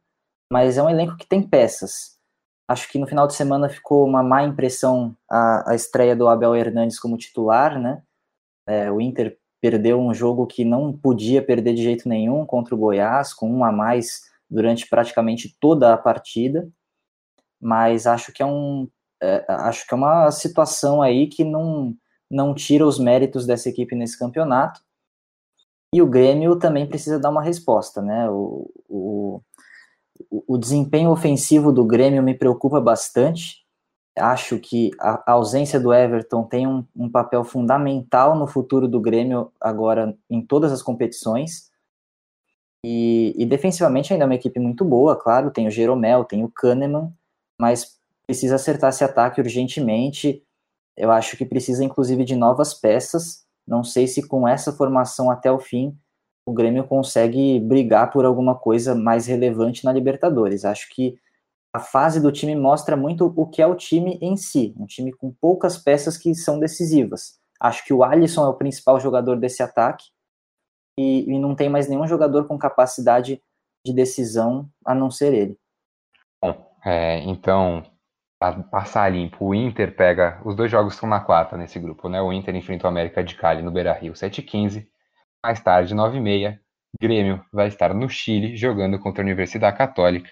[0.51, 2.19] mas é um elenco que tem peças.
[2.67, 6.53] Acho que no final de semana ficou uma má impressão a, a estreia do Abel
[6.53, 8.03] Hernandes como titular, né?
[8.67, 12.77] É, o Inter perdeu um jogo que não podia perder de jeito nenhum contra o
[12.77, 16.67] Goiás, com um a mais durante praticamente toda a partida.
[17.59, 18.89] Mas acho que é um
[19.23, 21.95] é, acho que é uma situação aí que não
[22.29, 24.81] não tira os méritos dessa equipe nesse campeonato.
[25.93, 28.29] E o Grêmio também precisa dar uma resposta, né?
[28.29, 29.41] O, o,
[30.31, 33.65] o desempenho ofensivo do Grêmio me preocupa bastante.
[34.17, 39.51] Acho que a ausência do Everton tem um, um papel fundamental no futuro do Grêmio
[39.59, 41.69] agora em todas as competições.
[42.85, 46.49] E, e, defensivamente ainda é uma equipe muito boa, claro, tem o Jeromel, tem o
[46.49, 47.13] Kahneman,
[47.59, 50.43] mas precisa acertar esse ataque urgentemente.
[50.97, 53.45] Eu acho que precisa, inclusive, de novas peças.
[53.67, 55.95] Não sei se com essa formação até o fim
[56.45, 60.65] o Grêmio consegue brigar por alguma coisa mais relevante na Libertadores.
[60.65, 61.17] Acho que
[61.73, 65.13] a fase do time mostra muito o que é o time em si, um time
[65.13, 67.39] com poucas peças que são decisivas.
[67.59, 70.05] Acho que o Alisson é o principal jogador desse ataque
[70.99, 73.41] e, e não tem mais nenhum jogador com capacidade
[73.85, 75.57] de decisão a não ser ele.
[76.43, 77.83] Bom, é, então
[78.71, 80.41] passar limpo, o Inter pega.
[80.43, 82.19] Os dois jogos estão na quarta nesse grupo, né?
[82.21, 84.87] O Inter enfrenta o América de Cali no Beira Rio 7h15.
[85.43, 86.59] Mais tarde, 9h30,
[87.01, 90.29] Grêmio vai estar no Chile jogando contra a Universidade Católica.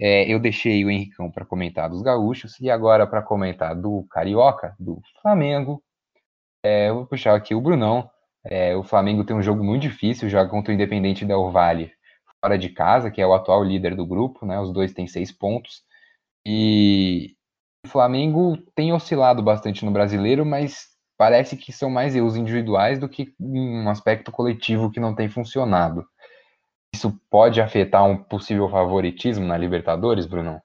[0.00, 4.74] É, eu deixei o Henricão para comentar dos gaúchos e agora para comentar do Carioca,
[4.78, 5.82] do Flamengo.
[6.64, 8.08] É, eu vou puxar aqui o Brunão.
[8.44, 11.92] É, o Flamengo tem um jogo muito difícil, joga contra o Independente Del Valle
[12.40, 14.60] fora de casa, que é o atual líder do grupo, né?
[14.60, 15.82] Os dois têm seis pontos.
[16.46, 17.34] E,
[17.84, 23.08] o Flamengo tem oscilado bastante no brasileiro, mas parece que são mais erros individuais do
[23.08, 26.06] que um aspecto coletivo que não tem funcionado.
[26.94, 30.60] Isso pode afetar um possível favoritismo na Libertadores, Bruno?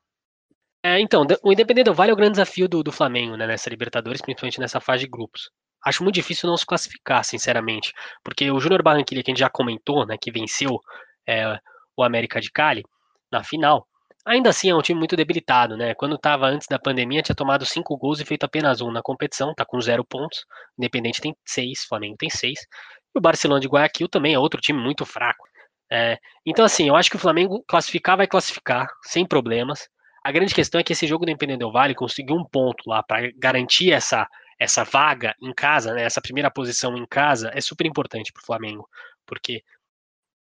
[0.83, 4.21] É, então, o Independente Vale é o grande desafio do, do Flamengo né, nessa Libertadores,
[4.21, 5.49] principalmente nessa fase de grupos.
[5.83, 9.49] Acho muito difícil não se classificar, sinceramente, porque o Júnior Barranquilla, que a gente já
[9.49, 10.79] comentou, né, que venceu
[11.27, 11.59] é,
[11.97, 12.83] o América de Cali
[13.31, 13.88] na final,
[14.29, 15.95] Ainda assim, é um time muito debilitado, né?
[15.95, 19.55] Quando estava antes da pandemia, tinha tomado cinco gols e feito apenas um na competição,
[19.55, 20.45] tá com zero pontos.
[20.77, 22.59] Independente tem seis, Flamengo tem seis.
[23.15, 25.47] E o Barcelona de Guayaquil também é outro time muito fraco.
[25.91, 29.89] É, então, assim, eu acho que o Flamengo classificar vai classificar, sem problemas.
[30.23, 33.01] A grande questão é que esse jogo do Independente Del Vale conseguiu um ponto lá
[33.01, 34.27] para garantir essa,
[34.59, 38.45] essa vaga em casa, né, essa primeira posição em casa, é super importante para o
[38.45, 38.87] Flamengo,
[39.25, 39.63] porque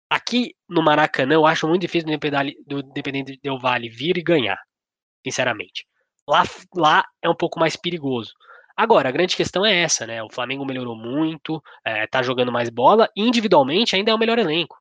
[0.10, 2.08] Aqui no Maracanã, eu acho muito difícil
[2.66, 4.58] do Independente Del Vale vir e ganhar,
[5.26, 5.86] sinceramente.
[6.28, 6.44] Lá,
[6.76, 8.34] lá é um pouco mais perigoso.
[8.76, 10.22] Agora, a grande questão é essa, né?
[10.24, 14.78] O Flamengo melhorou muito, é, tá jogando mais bola, individualmente ainda é o melhor elenco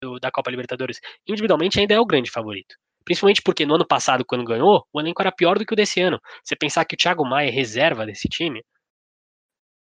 [0.00, 1.00] do, da Copa Libertadores.
[1.26, 2.76] Individualmente ainda é o grande favorito.
[3.04, 6.00] Principalmente porque no ano passado, quando ganhou, o elenco era pior do que o desse
[6.00, 6.20] ano.
[6.44, 8.62] Você pensar que o Thiago Maia é reserva desse time,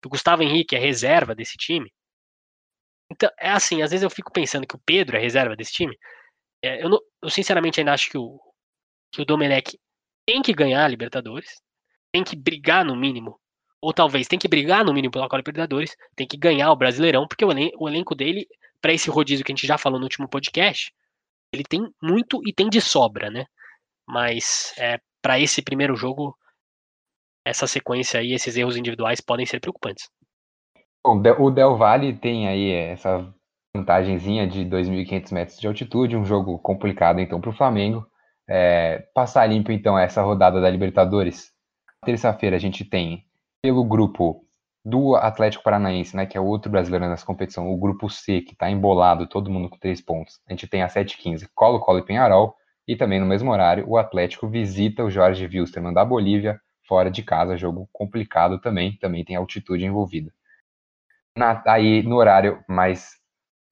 [0.03, 1.91] que o Gustavo Henrique é reserva desse time,
[3.15, 5.97] então, é assim, às vezes eu fico pensando que o Pedro é reserva desse time.
[6.63, 8.41] É, eu, não, eu, sinceramente ainda acho que o,
[9.13, 9.79] que o Domenech
[10.27, 11.63] tem que ganhar a Libertadores,
[12.13, 13.41] tem que brigar no mínimo,
[13.81, 17.29] ou talvez tem que brigar no mínimo pela Copa Libertadores, tem que ganhar o Brasileirão,
[17.29, 18.49] porque o, elen o elenco dele,
[18.81, 20.93] para esse rodízio que a gente já falou no último podcast,
[21.53, 23.47] ele tem muito e tem de sobra, né?
[24.07, 26.37] Mas é, para esse primeiro jogo,
[27.45, 30.11] essa sequência aí, esses erros individuais podem ser preocupantes.
[31.07, 33.31] Bom, o Del Valle tem aí essa
[33.77, 38.07] vantagemzinha de 2.500 metros de altitude, um jogo complicado então para o Flamengo.
[38.49, 41.53] É, passar limpo então essa rodada da Libertadores.
[42.07, 43.27] Terça-feira a gente tem
[43.63, 44.47] pelo grupo
[44.83, 48.53] do Atlético Paranaense, né, que é o outro brasileiro nessa competição, o grupo C, que
[48.53, 50.41] está embolado, todo mundo com três pontos.
[50.49, 52.55] A gente tem a 7-15, Colo-Colo e Penharol,
[52.89, 57.23] e também no mesmo horário o Atlético visita o Jorge Wilstermann da Bolívia, fora de
[57.23, 60.31] casa, jogo complicado também, também tem altitude envolvida.
[61.37, 63.15] Na, aí no horário mais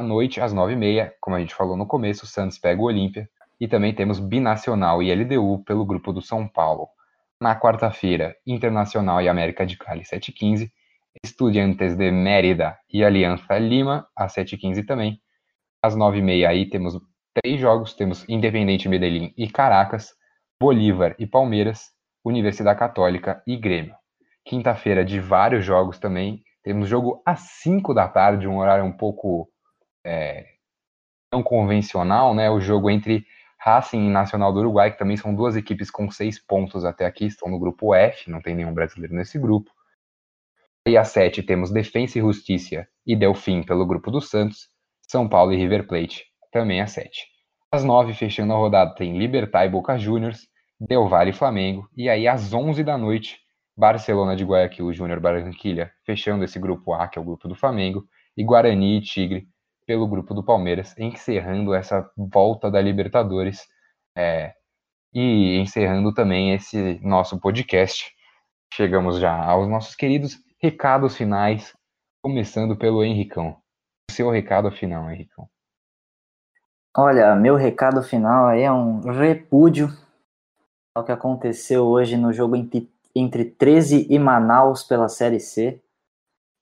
[0.01, 2.81] à noite, às nove e meia, como a gente falou no começo, o Santos pega
[2.81, 3.29] o Olímpia.
[3.61, 6.89] E também temos Binacional e LDU pelo grupo do São Paulo.
[7.41, 10.71] Na quarta-feira, Internacional e América de Cali, 7h15.
[11.23, 15.21] Estudiantes de Mérida e Aliança Lima, às 7h15 também.
[15.81, 16.99] Às 9h30 aí temos
[17.35, 20.13] três jogos, temos Independente Medellín e Caracas,
[20.61, 21.91] Bolívar e Palmeiras,
[22.25, 23.95] Universidade Católica e Grêmio.
[24.45, 29.49] Quinta-feira de vários jogos também, temos jogo às 5 da tarde, um horário um pouco
[30.05, 30.47] é,
[31.33, 32.51] não convencional, né?
[32.51, 33.25] O jogo entre
[33.59, 37.27] Racing e Nacional do Uruguai, que também são duas equipes com seis pontos até aqui,
[37.27, 39.71] estão no grupo F, não tem nenhum brasileiro nesse grupo.
[40.87, 44.69] E às 7 temos Defensa e Justiça e Delfim pelo grupo do Santos,
[45.09, 47.25] São Paulo e River Plate, também às 7.
[47.71, 50.49] Às 9, fechando a rodada, tem Libertar e Boca Juniors,
[50.81, 53.39] Del Valle e Flamengo, e aí às 11 da noite,
[53.83, 58.07] Barcelona de Guayaquil Júnior Barranquilha, fechando esse grupo A, que é o grupo do Flamengo,
[58.37, 59.49] e Guarani e Tigre
[59.85, 63.67] pelo grupo do Palmeiras, encerrando essa volta da Libertadores
[64.17, 64.55] é,
[65.13, 68.15] e encerrando também esse nosso podcast.
[68.73, 71.77] Chegamos já aos nossos queridos recados finais,
[72.23, 73.57] começando pelo Henricão.
[74.13, 75.49] Seu recado final, Henricão.
[76.97, 79.89] Olha, meu recado final aí é um repúdio
[80.95, 85.81] ao que aconteceu hoje no jogo entre, entre 13 e Manaus pela Série C.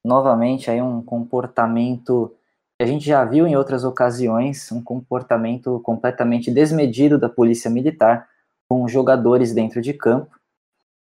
[0.05, 2.35] Novamente aí um comportamento
[2.79, 8.29] que a gente já viu em outras ocasiões, um comportamento completamente desmedido da polícia militar
[8.69, 10.35] com jogadores dentro de campo.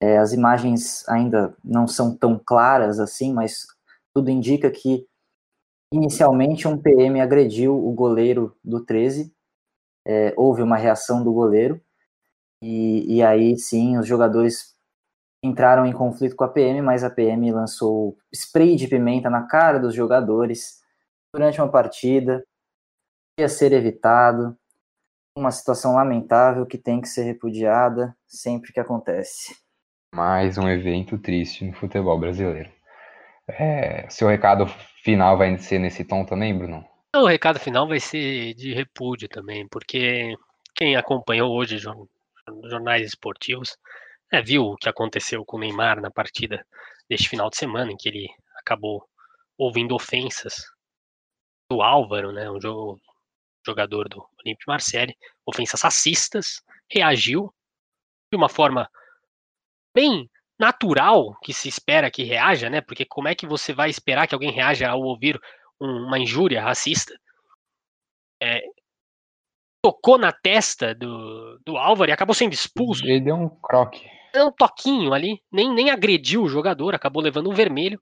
[0.01, 3.67] É, as imagens ainda não são tão claras assim, mas
[4.13, 5.05] tudo indica que
[5.93, 9.33] inicialmente um PM agrediu o goleiro do 13,
[10.07, 11.81] é, houve uma reação do goleiro,
[12.63, 14.75] e, e aí sim os jogadores
[15.43, 19.79] entraram em conflito com a PM, mas a PM lançou spray de pimenta na cara
[19.79, 20.79] dos jogadores
[21.33, 22.43] durante uma partida,
[23.39, 24.57] ia ser evitado,
[25.37, 29.55] uma situação lamentável que tem que ser repudiada sempre que acontece.
[30.13, 32.69] Mais um evento triste no futebol brasileiro.
[33.47, 34.67] É, seu recado
[35.03, 36.85] final vai ser nesse tom também, Bruno?
[37.15, 40.35] O recado final vai ser de repúdio também, porque
[40.75, 41.79] quem acompanhou hoje
[42.65, 43.77] jornais esportivos
[44.31, 46.65] é, viu o que aconteceu com o Neymar na partida
[47.09, 48.27] deste final de semana, em que ele
[48.57, 49.07] acabou
[49.57, 50.65] ouvindo ofensas
[51.69, 52.59] do Álvaro, né, um
[53.65, 55.15] jogador do Olímpio Marseille,
[55.45, 57.53] ofensas racistas, reagiu
[58.31, 58.89] de uma forma
[59.95, 62.81] bem natural que se espera que reaja, né?
[62.81, 65.39] Porque como é que você vai esperar que alguém reaja ao ouvir
[65.79, 67.17] um, uma injúria racista?
[68.41, 68.61] É,
[69.83, 73.05] tocou na testa do, do Álvaro e acabou sendo expulso.
[73.05, 74.18] Ele deu um croque.
[74.33, 77.99] Deu um toquinho ali, nem, nem agrediu o jogador, acabou levando um vermelho.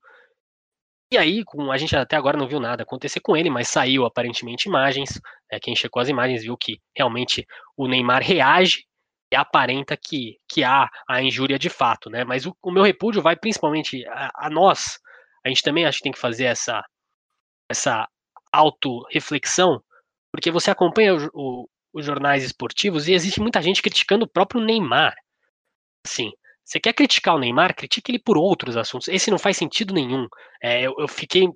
[1.11, 4.05] E aí, com, a gente até agora não viu nada acontecer com ele, mas saiu
[4.05, 5.21] aparentemente imagens.
[5.49, 7.45] É, quem checou as imagens viu que realmente
[7.77, 8.85] o Neymar reage
[9.31, 12.25] e aparenta que, que há a injúria de fato, né?
[12.25, 14.99] Mas o, o meu repúdio vai principalmente a, a, nós.
[15.45, 16.83] A gente também acho que tem que fazer essa,
[17.69, 18.07] essa
[18.51, 19.81] autorreflexão,
[20.31, 24.61] porque você acompanha o, o, os jornais esportivos e existe muita gente criticando o próprio
[24.61, 25.15] Neymar.
[26.07, 26.31] Assim,
[26.63, 27.75] você quer criticar o Neymar?
[27.75, 29.07] Critique ele por outros assuntos.
[29.07, 30.27] Esse não faz sentido nenhum.
[30.61, 31.49] É, eu, eu, fiquei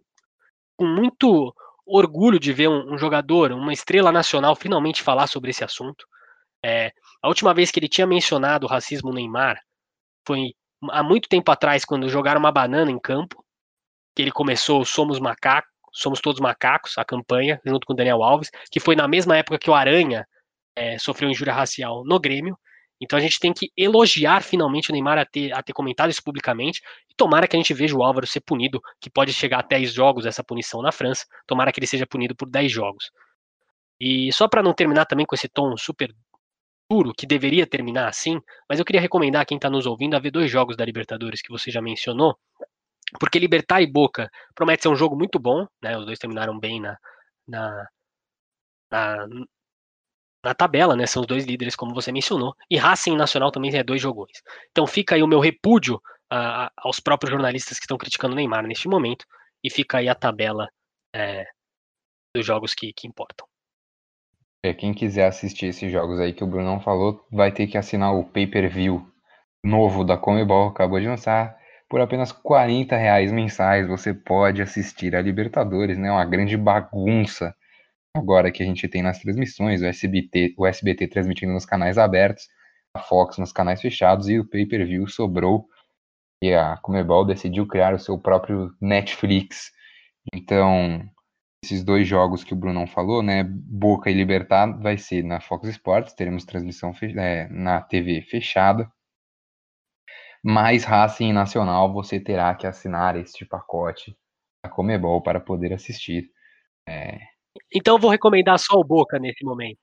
[0.77, 1.53] com muito
[1.85, 6.05] orgulho de ver um, um, jogador, uma estrela nacional, finalmente falar sobre esse assunto.
[6.63, 6.91] É,
[7.21, 9.59] a última vez que ele tinha mencionado o racismo no Neymar
[10.25, 10.53] foi
[10.89, 13.43] há muito tempo atrás, quando jogaram uma banana em campo,
[14.15, 18.49] que ele começou Somos Macacos, Somos Todos Macacos, a campanha, junto com o Daniel Alves,
[18.71, 20.25] que foi na mesma época que o Aranha
[20.75, 22.57] é, sofreu injúria racial no Grêmio.
[23.01, 26.23] Então a gente tem que elogiar finalmente o Neymar a ter, a ter comentado isso
[26.23, 26.81] publicamente.
[27.09, 29.91] E tomara que a gente veja o Álvaro ser punido, que pode chegar a 10
[29.91, 31.25] jogos essa punição na França.
[31.47, 33.11] Tomara que ele seja punido por 10 jogos.
[33.99, 36.13] E só para não terminar também com esse tom super
[36.89, 38.39] duro, que deveria terminar assim,
[38.69, 41.41] mas eu queria recomendar a quem está nos ouvindo a ver dois jogos da Libertadores
[41.41, 42.37] que você já mencionou,
[43.19, 45.97] porque Libertar e Boca promete ser um jogo muito bom, né?
[45.97, 46.97] Os dois terminaram bem na,
[47.47, 47.87] na,
[48.91, 49.27] na,
[50.43, 51.05] na tabela, né?
[51.05, 52.55] São os dois líderes, como você mencionou.
[52.69, 54.41] E Racing Nacional também é dois jogões.
[54.71, 58.35] Então fica aí o meu repúdio a, a, aos próprios jornalistas que estão criticando o
[58.35, 59.25] Neymar neste momento.
[59.63, 60.67] E fica aí a tabela
[61.15, 61.45] é,
[62.35, 63.45] dos jogos que, que importam.
[64.63, 68.13] É, quem quiser assistir esses jogos aí que o Brunão falou, vai ter que assinar
[68.13, 69.05] o pay-per-view
[69.63, 71.57] novo da Comebol, acabou de lançar.
[71.89, 76.11] Por apenas 40 reais mensais você pode assistir a Libertadores, né?
[76.11, 77.55] Uma grande bagunça
[78.15, 82.47] agora que a gente tem nas transmissões, o SBT, o SBT transmitindo nos canais abertos,
[82.93, 85.67] a Fox nos canais fechados e o pay-per-view sobrou
[86.43, 89.71] e a Comebol decidiu criar o seu próprio Netflix.
[90.33, 91.07] Então,
[91.63, 95.67] esses dois jogos que o Brunão falou, né, Boca e Libertar, vai ser na Fox
[95.69, 98.91] Sports, teremos transmissão é, na TV fechada.
[100.43, 104.17] Mais Racing Nacional, você terá que assinar este pacote
[104.65, 106.31] da Comebol para poder assistir.
[106.89, 107.19] É,
[107.73, 109.79] Então eu vou recomendar só o Boca nesse momento.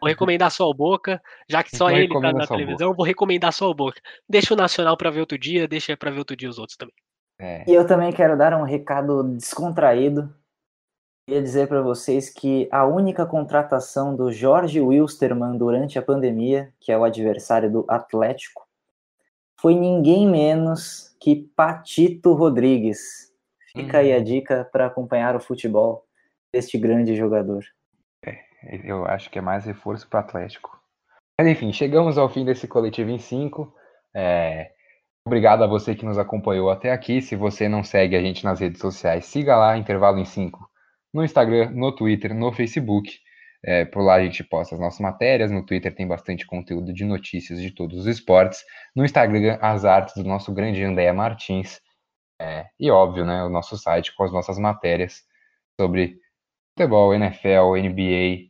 [0.00, 3.52] Vou recomendar só o Boca, já que só Então ele tá na televisão, vou recomendar
[3.52, 4.00] só o Boca.
[4.28, 6.94] Deixa o Nacional pra ver outro dia, deixa pra ver outro dia os outros também.
[7.38, 10.34] É, E eu também quero dar um recado descontraído.
[11.26, 16.90] Queria dizer para vocês que a única contratação do Jorge Wilstermann durante a pandemia, que
[16.90, 18.66] é o adversário do Atlético,
[19.60, 23.30] foi ninguém menos que Patito Rodrigues.
[23.72, 26.04] Fica aí a dica para acompanhar o futebol
[26.52, 27.64] deste grande jogador.
[28.84, 30.80] eu acho que é mais reforço para o Atlético.
[31.38, 33.74] Mas enfim, chegamos ao fim desse coletivo em 5.
[35.26, 37.22] obrigado a você que nos acompanhou até aqui.
[37.22, 40.68] Se você não segue a gente nas redes sociais, siga lá, Intervalo em 5,
[41.14, 43.18] no Instagram, no Twitter, no Facebook.
[43.62, 45.50] É, por lá a gente posta as nossas matérias.
[45.50, 48.64] No Twitter tem bastante conteúdo de notícias de todos os esportes.
[48.94, 51.80] No Instagram, as artes do nosso grande Andréa Martins.
[52.40, 55.22] É, e óbvio, né, o nosso site com as nossas matérias
[55.78, 56.18] sobre
[56.80, 58.48] futebol, NFL, NBA,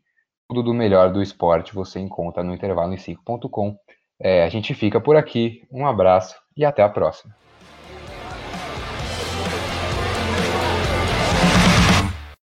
[0.48, 3.76] tudo do melhor do esporte você encontra no intervalo em 5.com.
[4.20, 5.64] É, a gente fica por aqui.
[5.70, 7.34] Um abraço e até a próxima.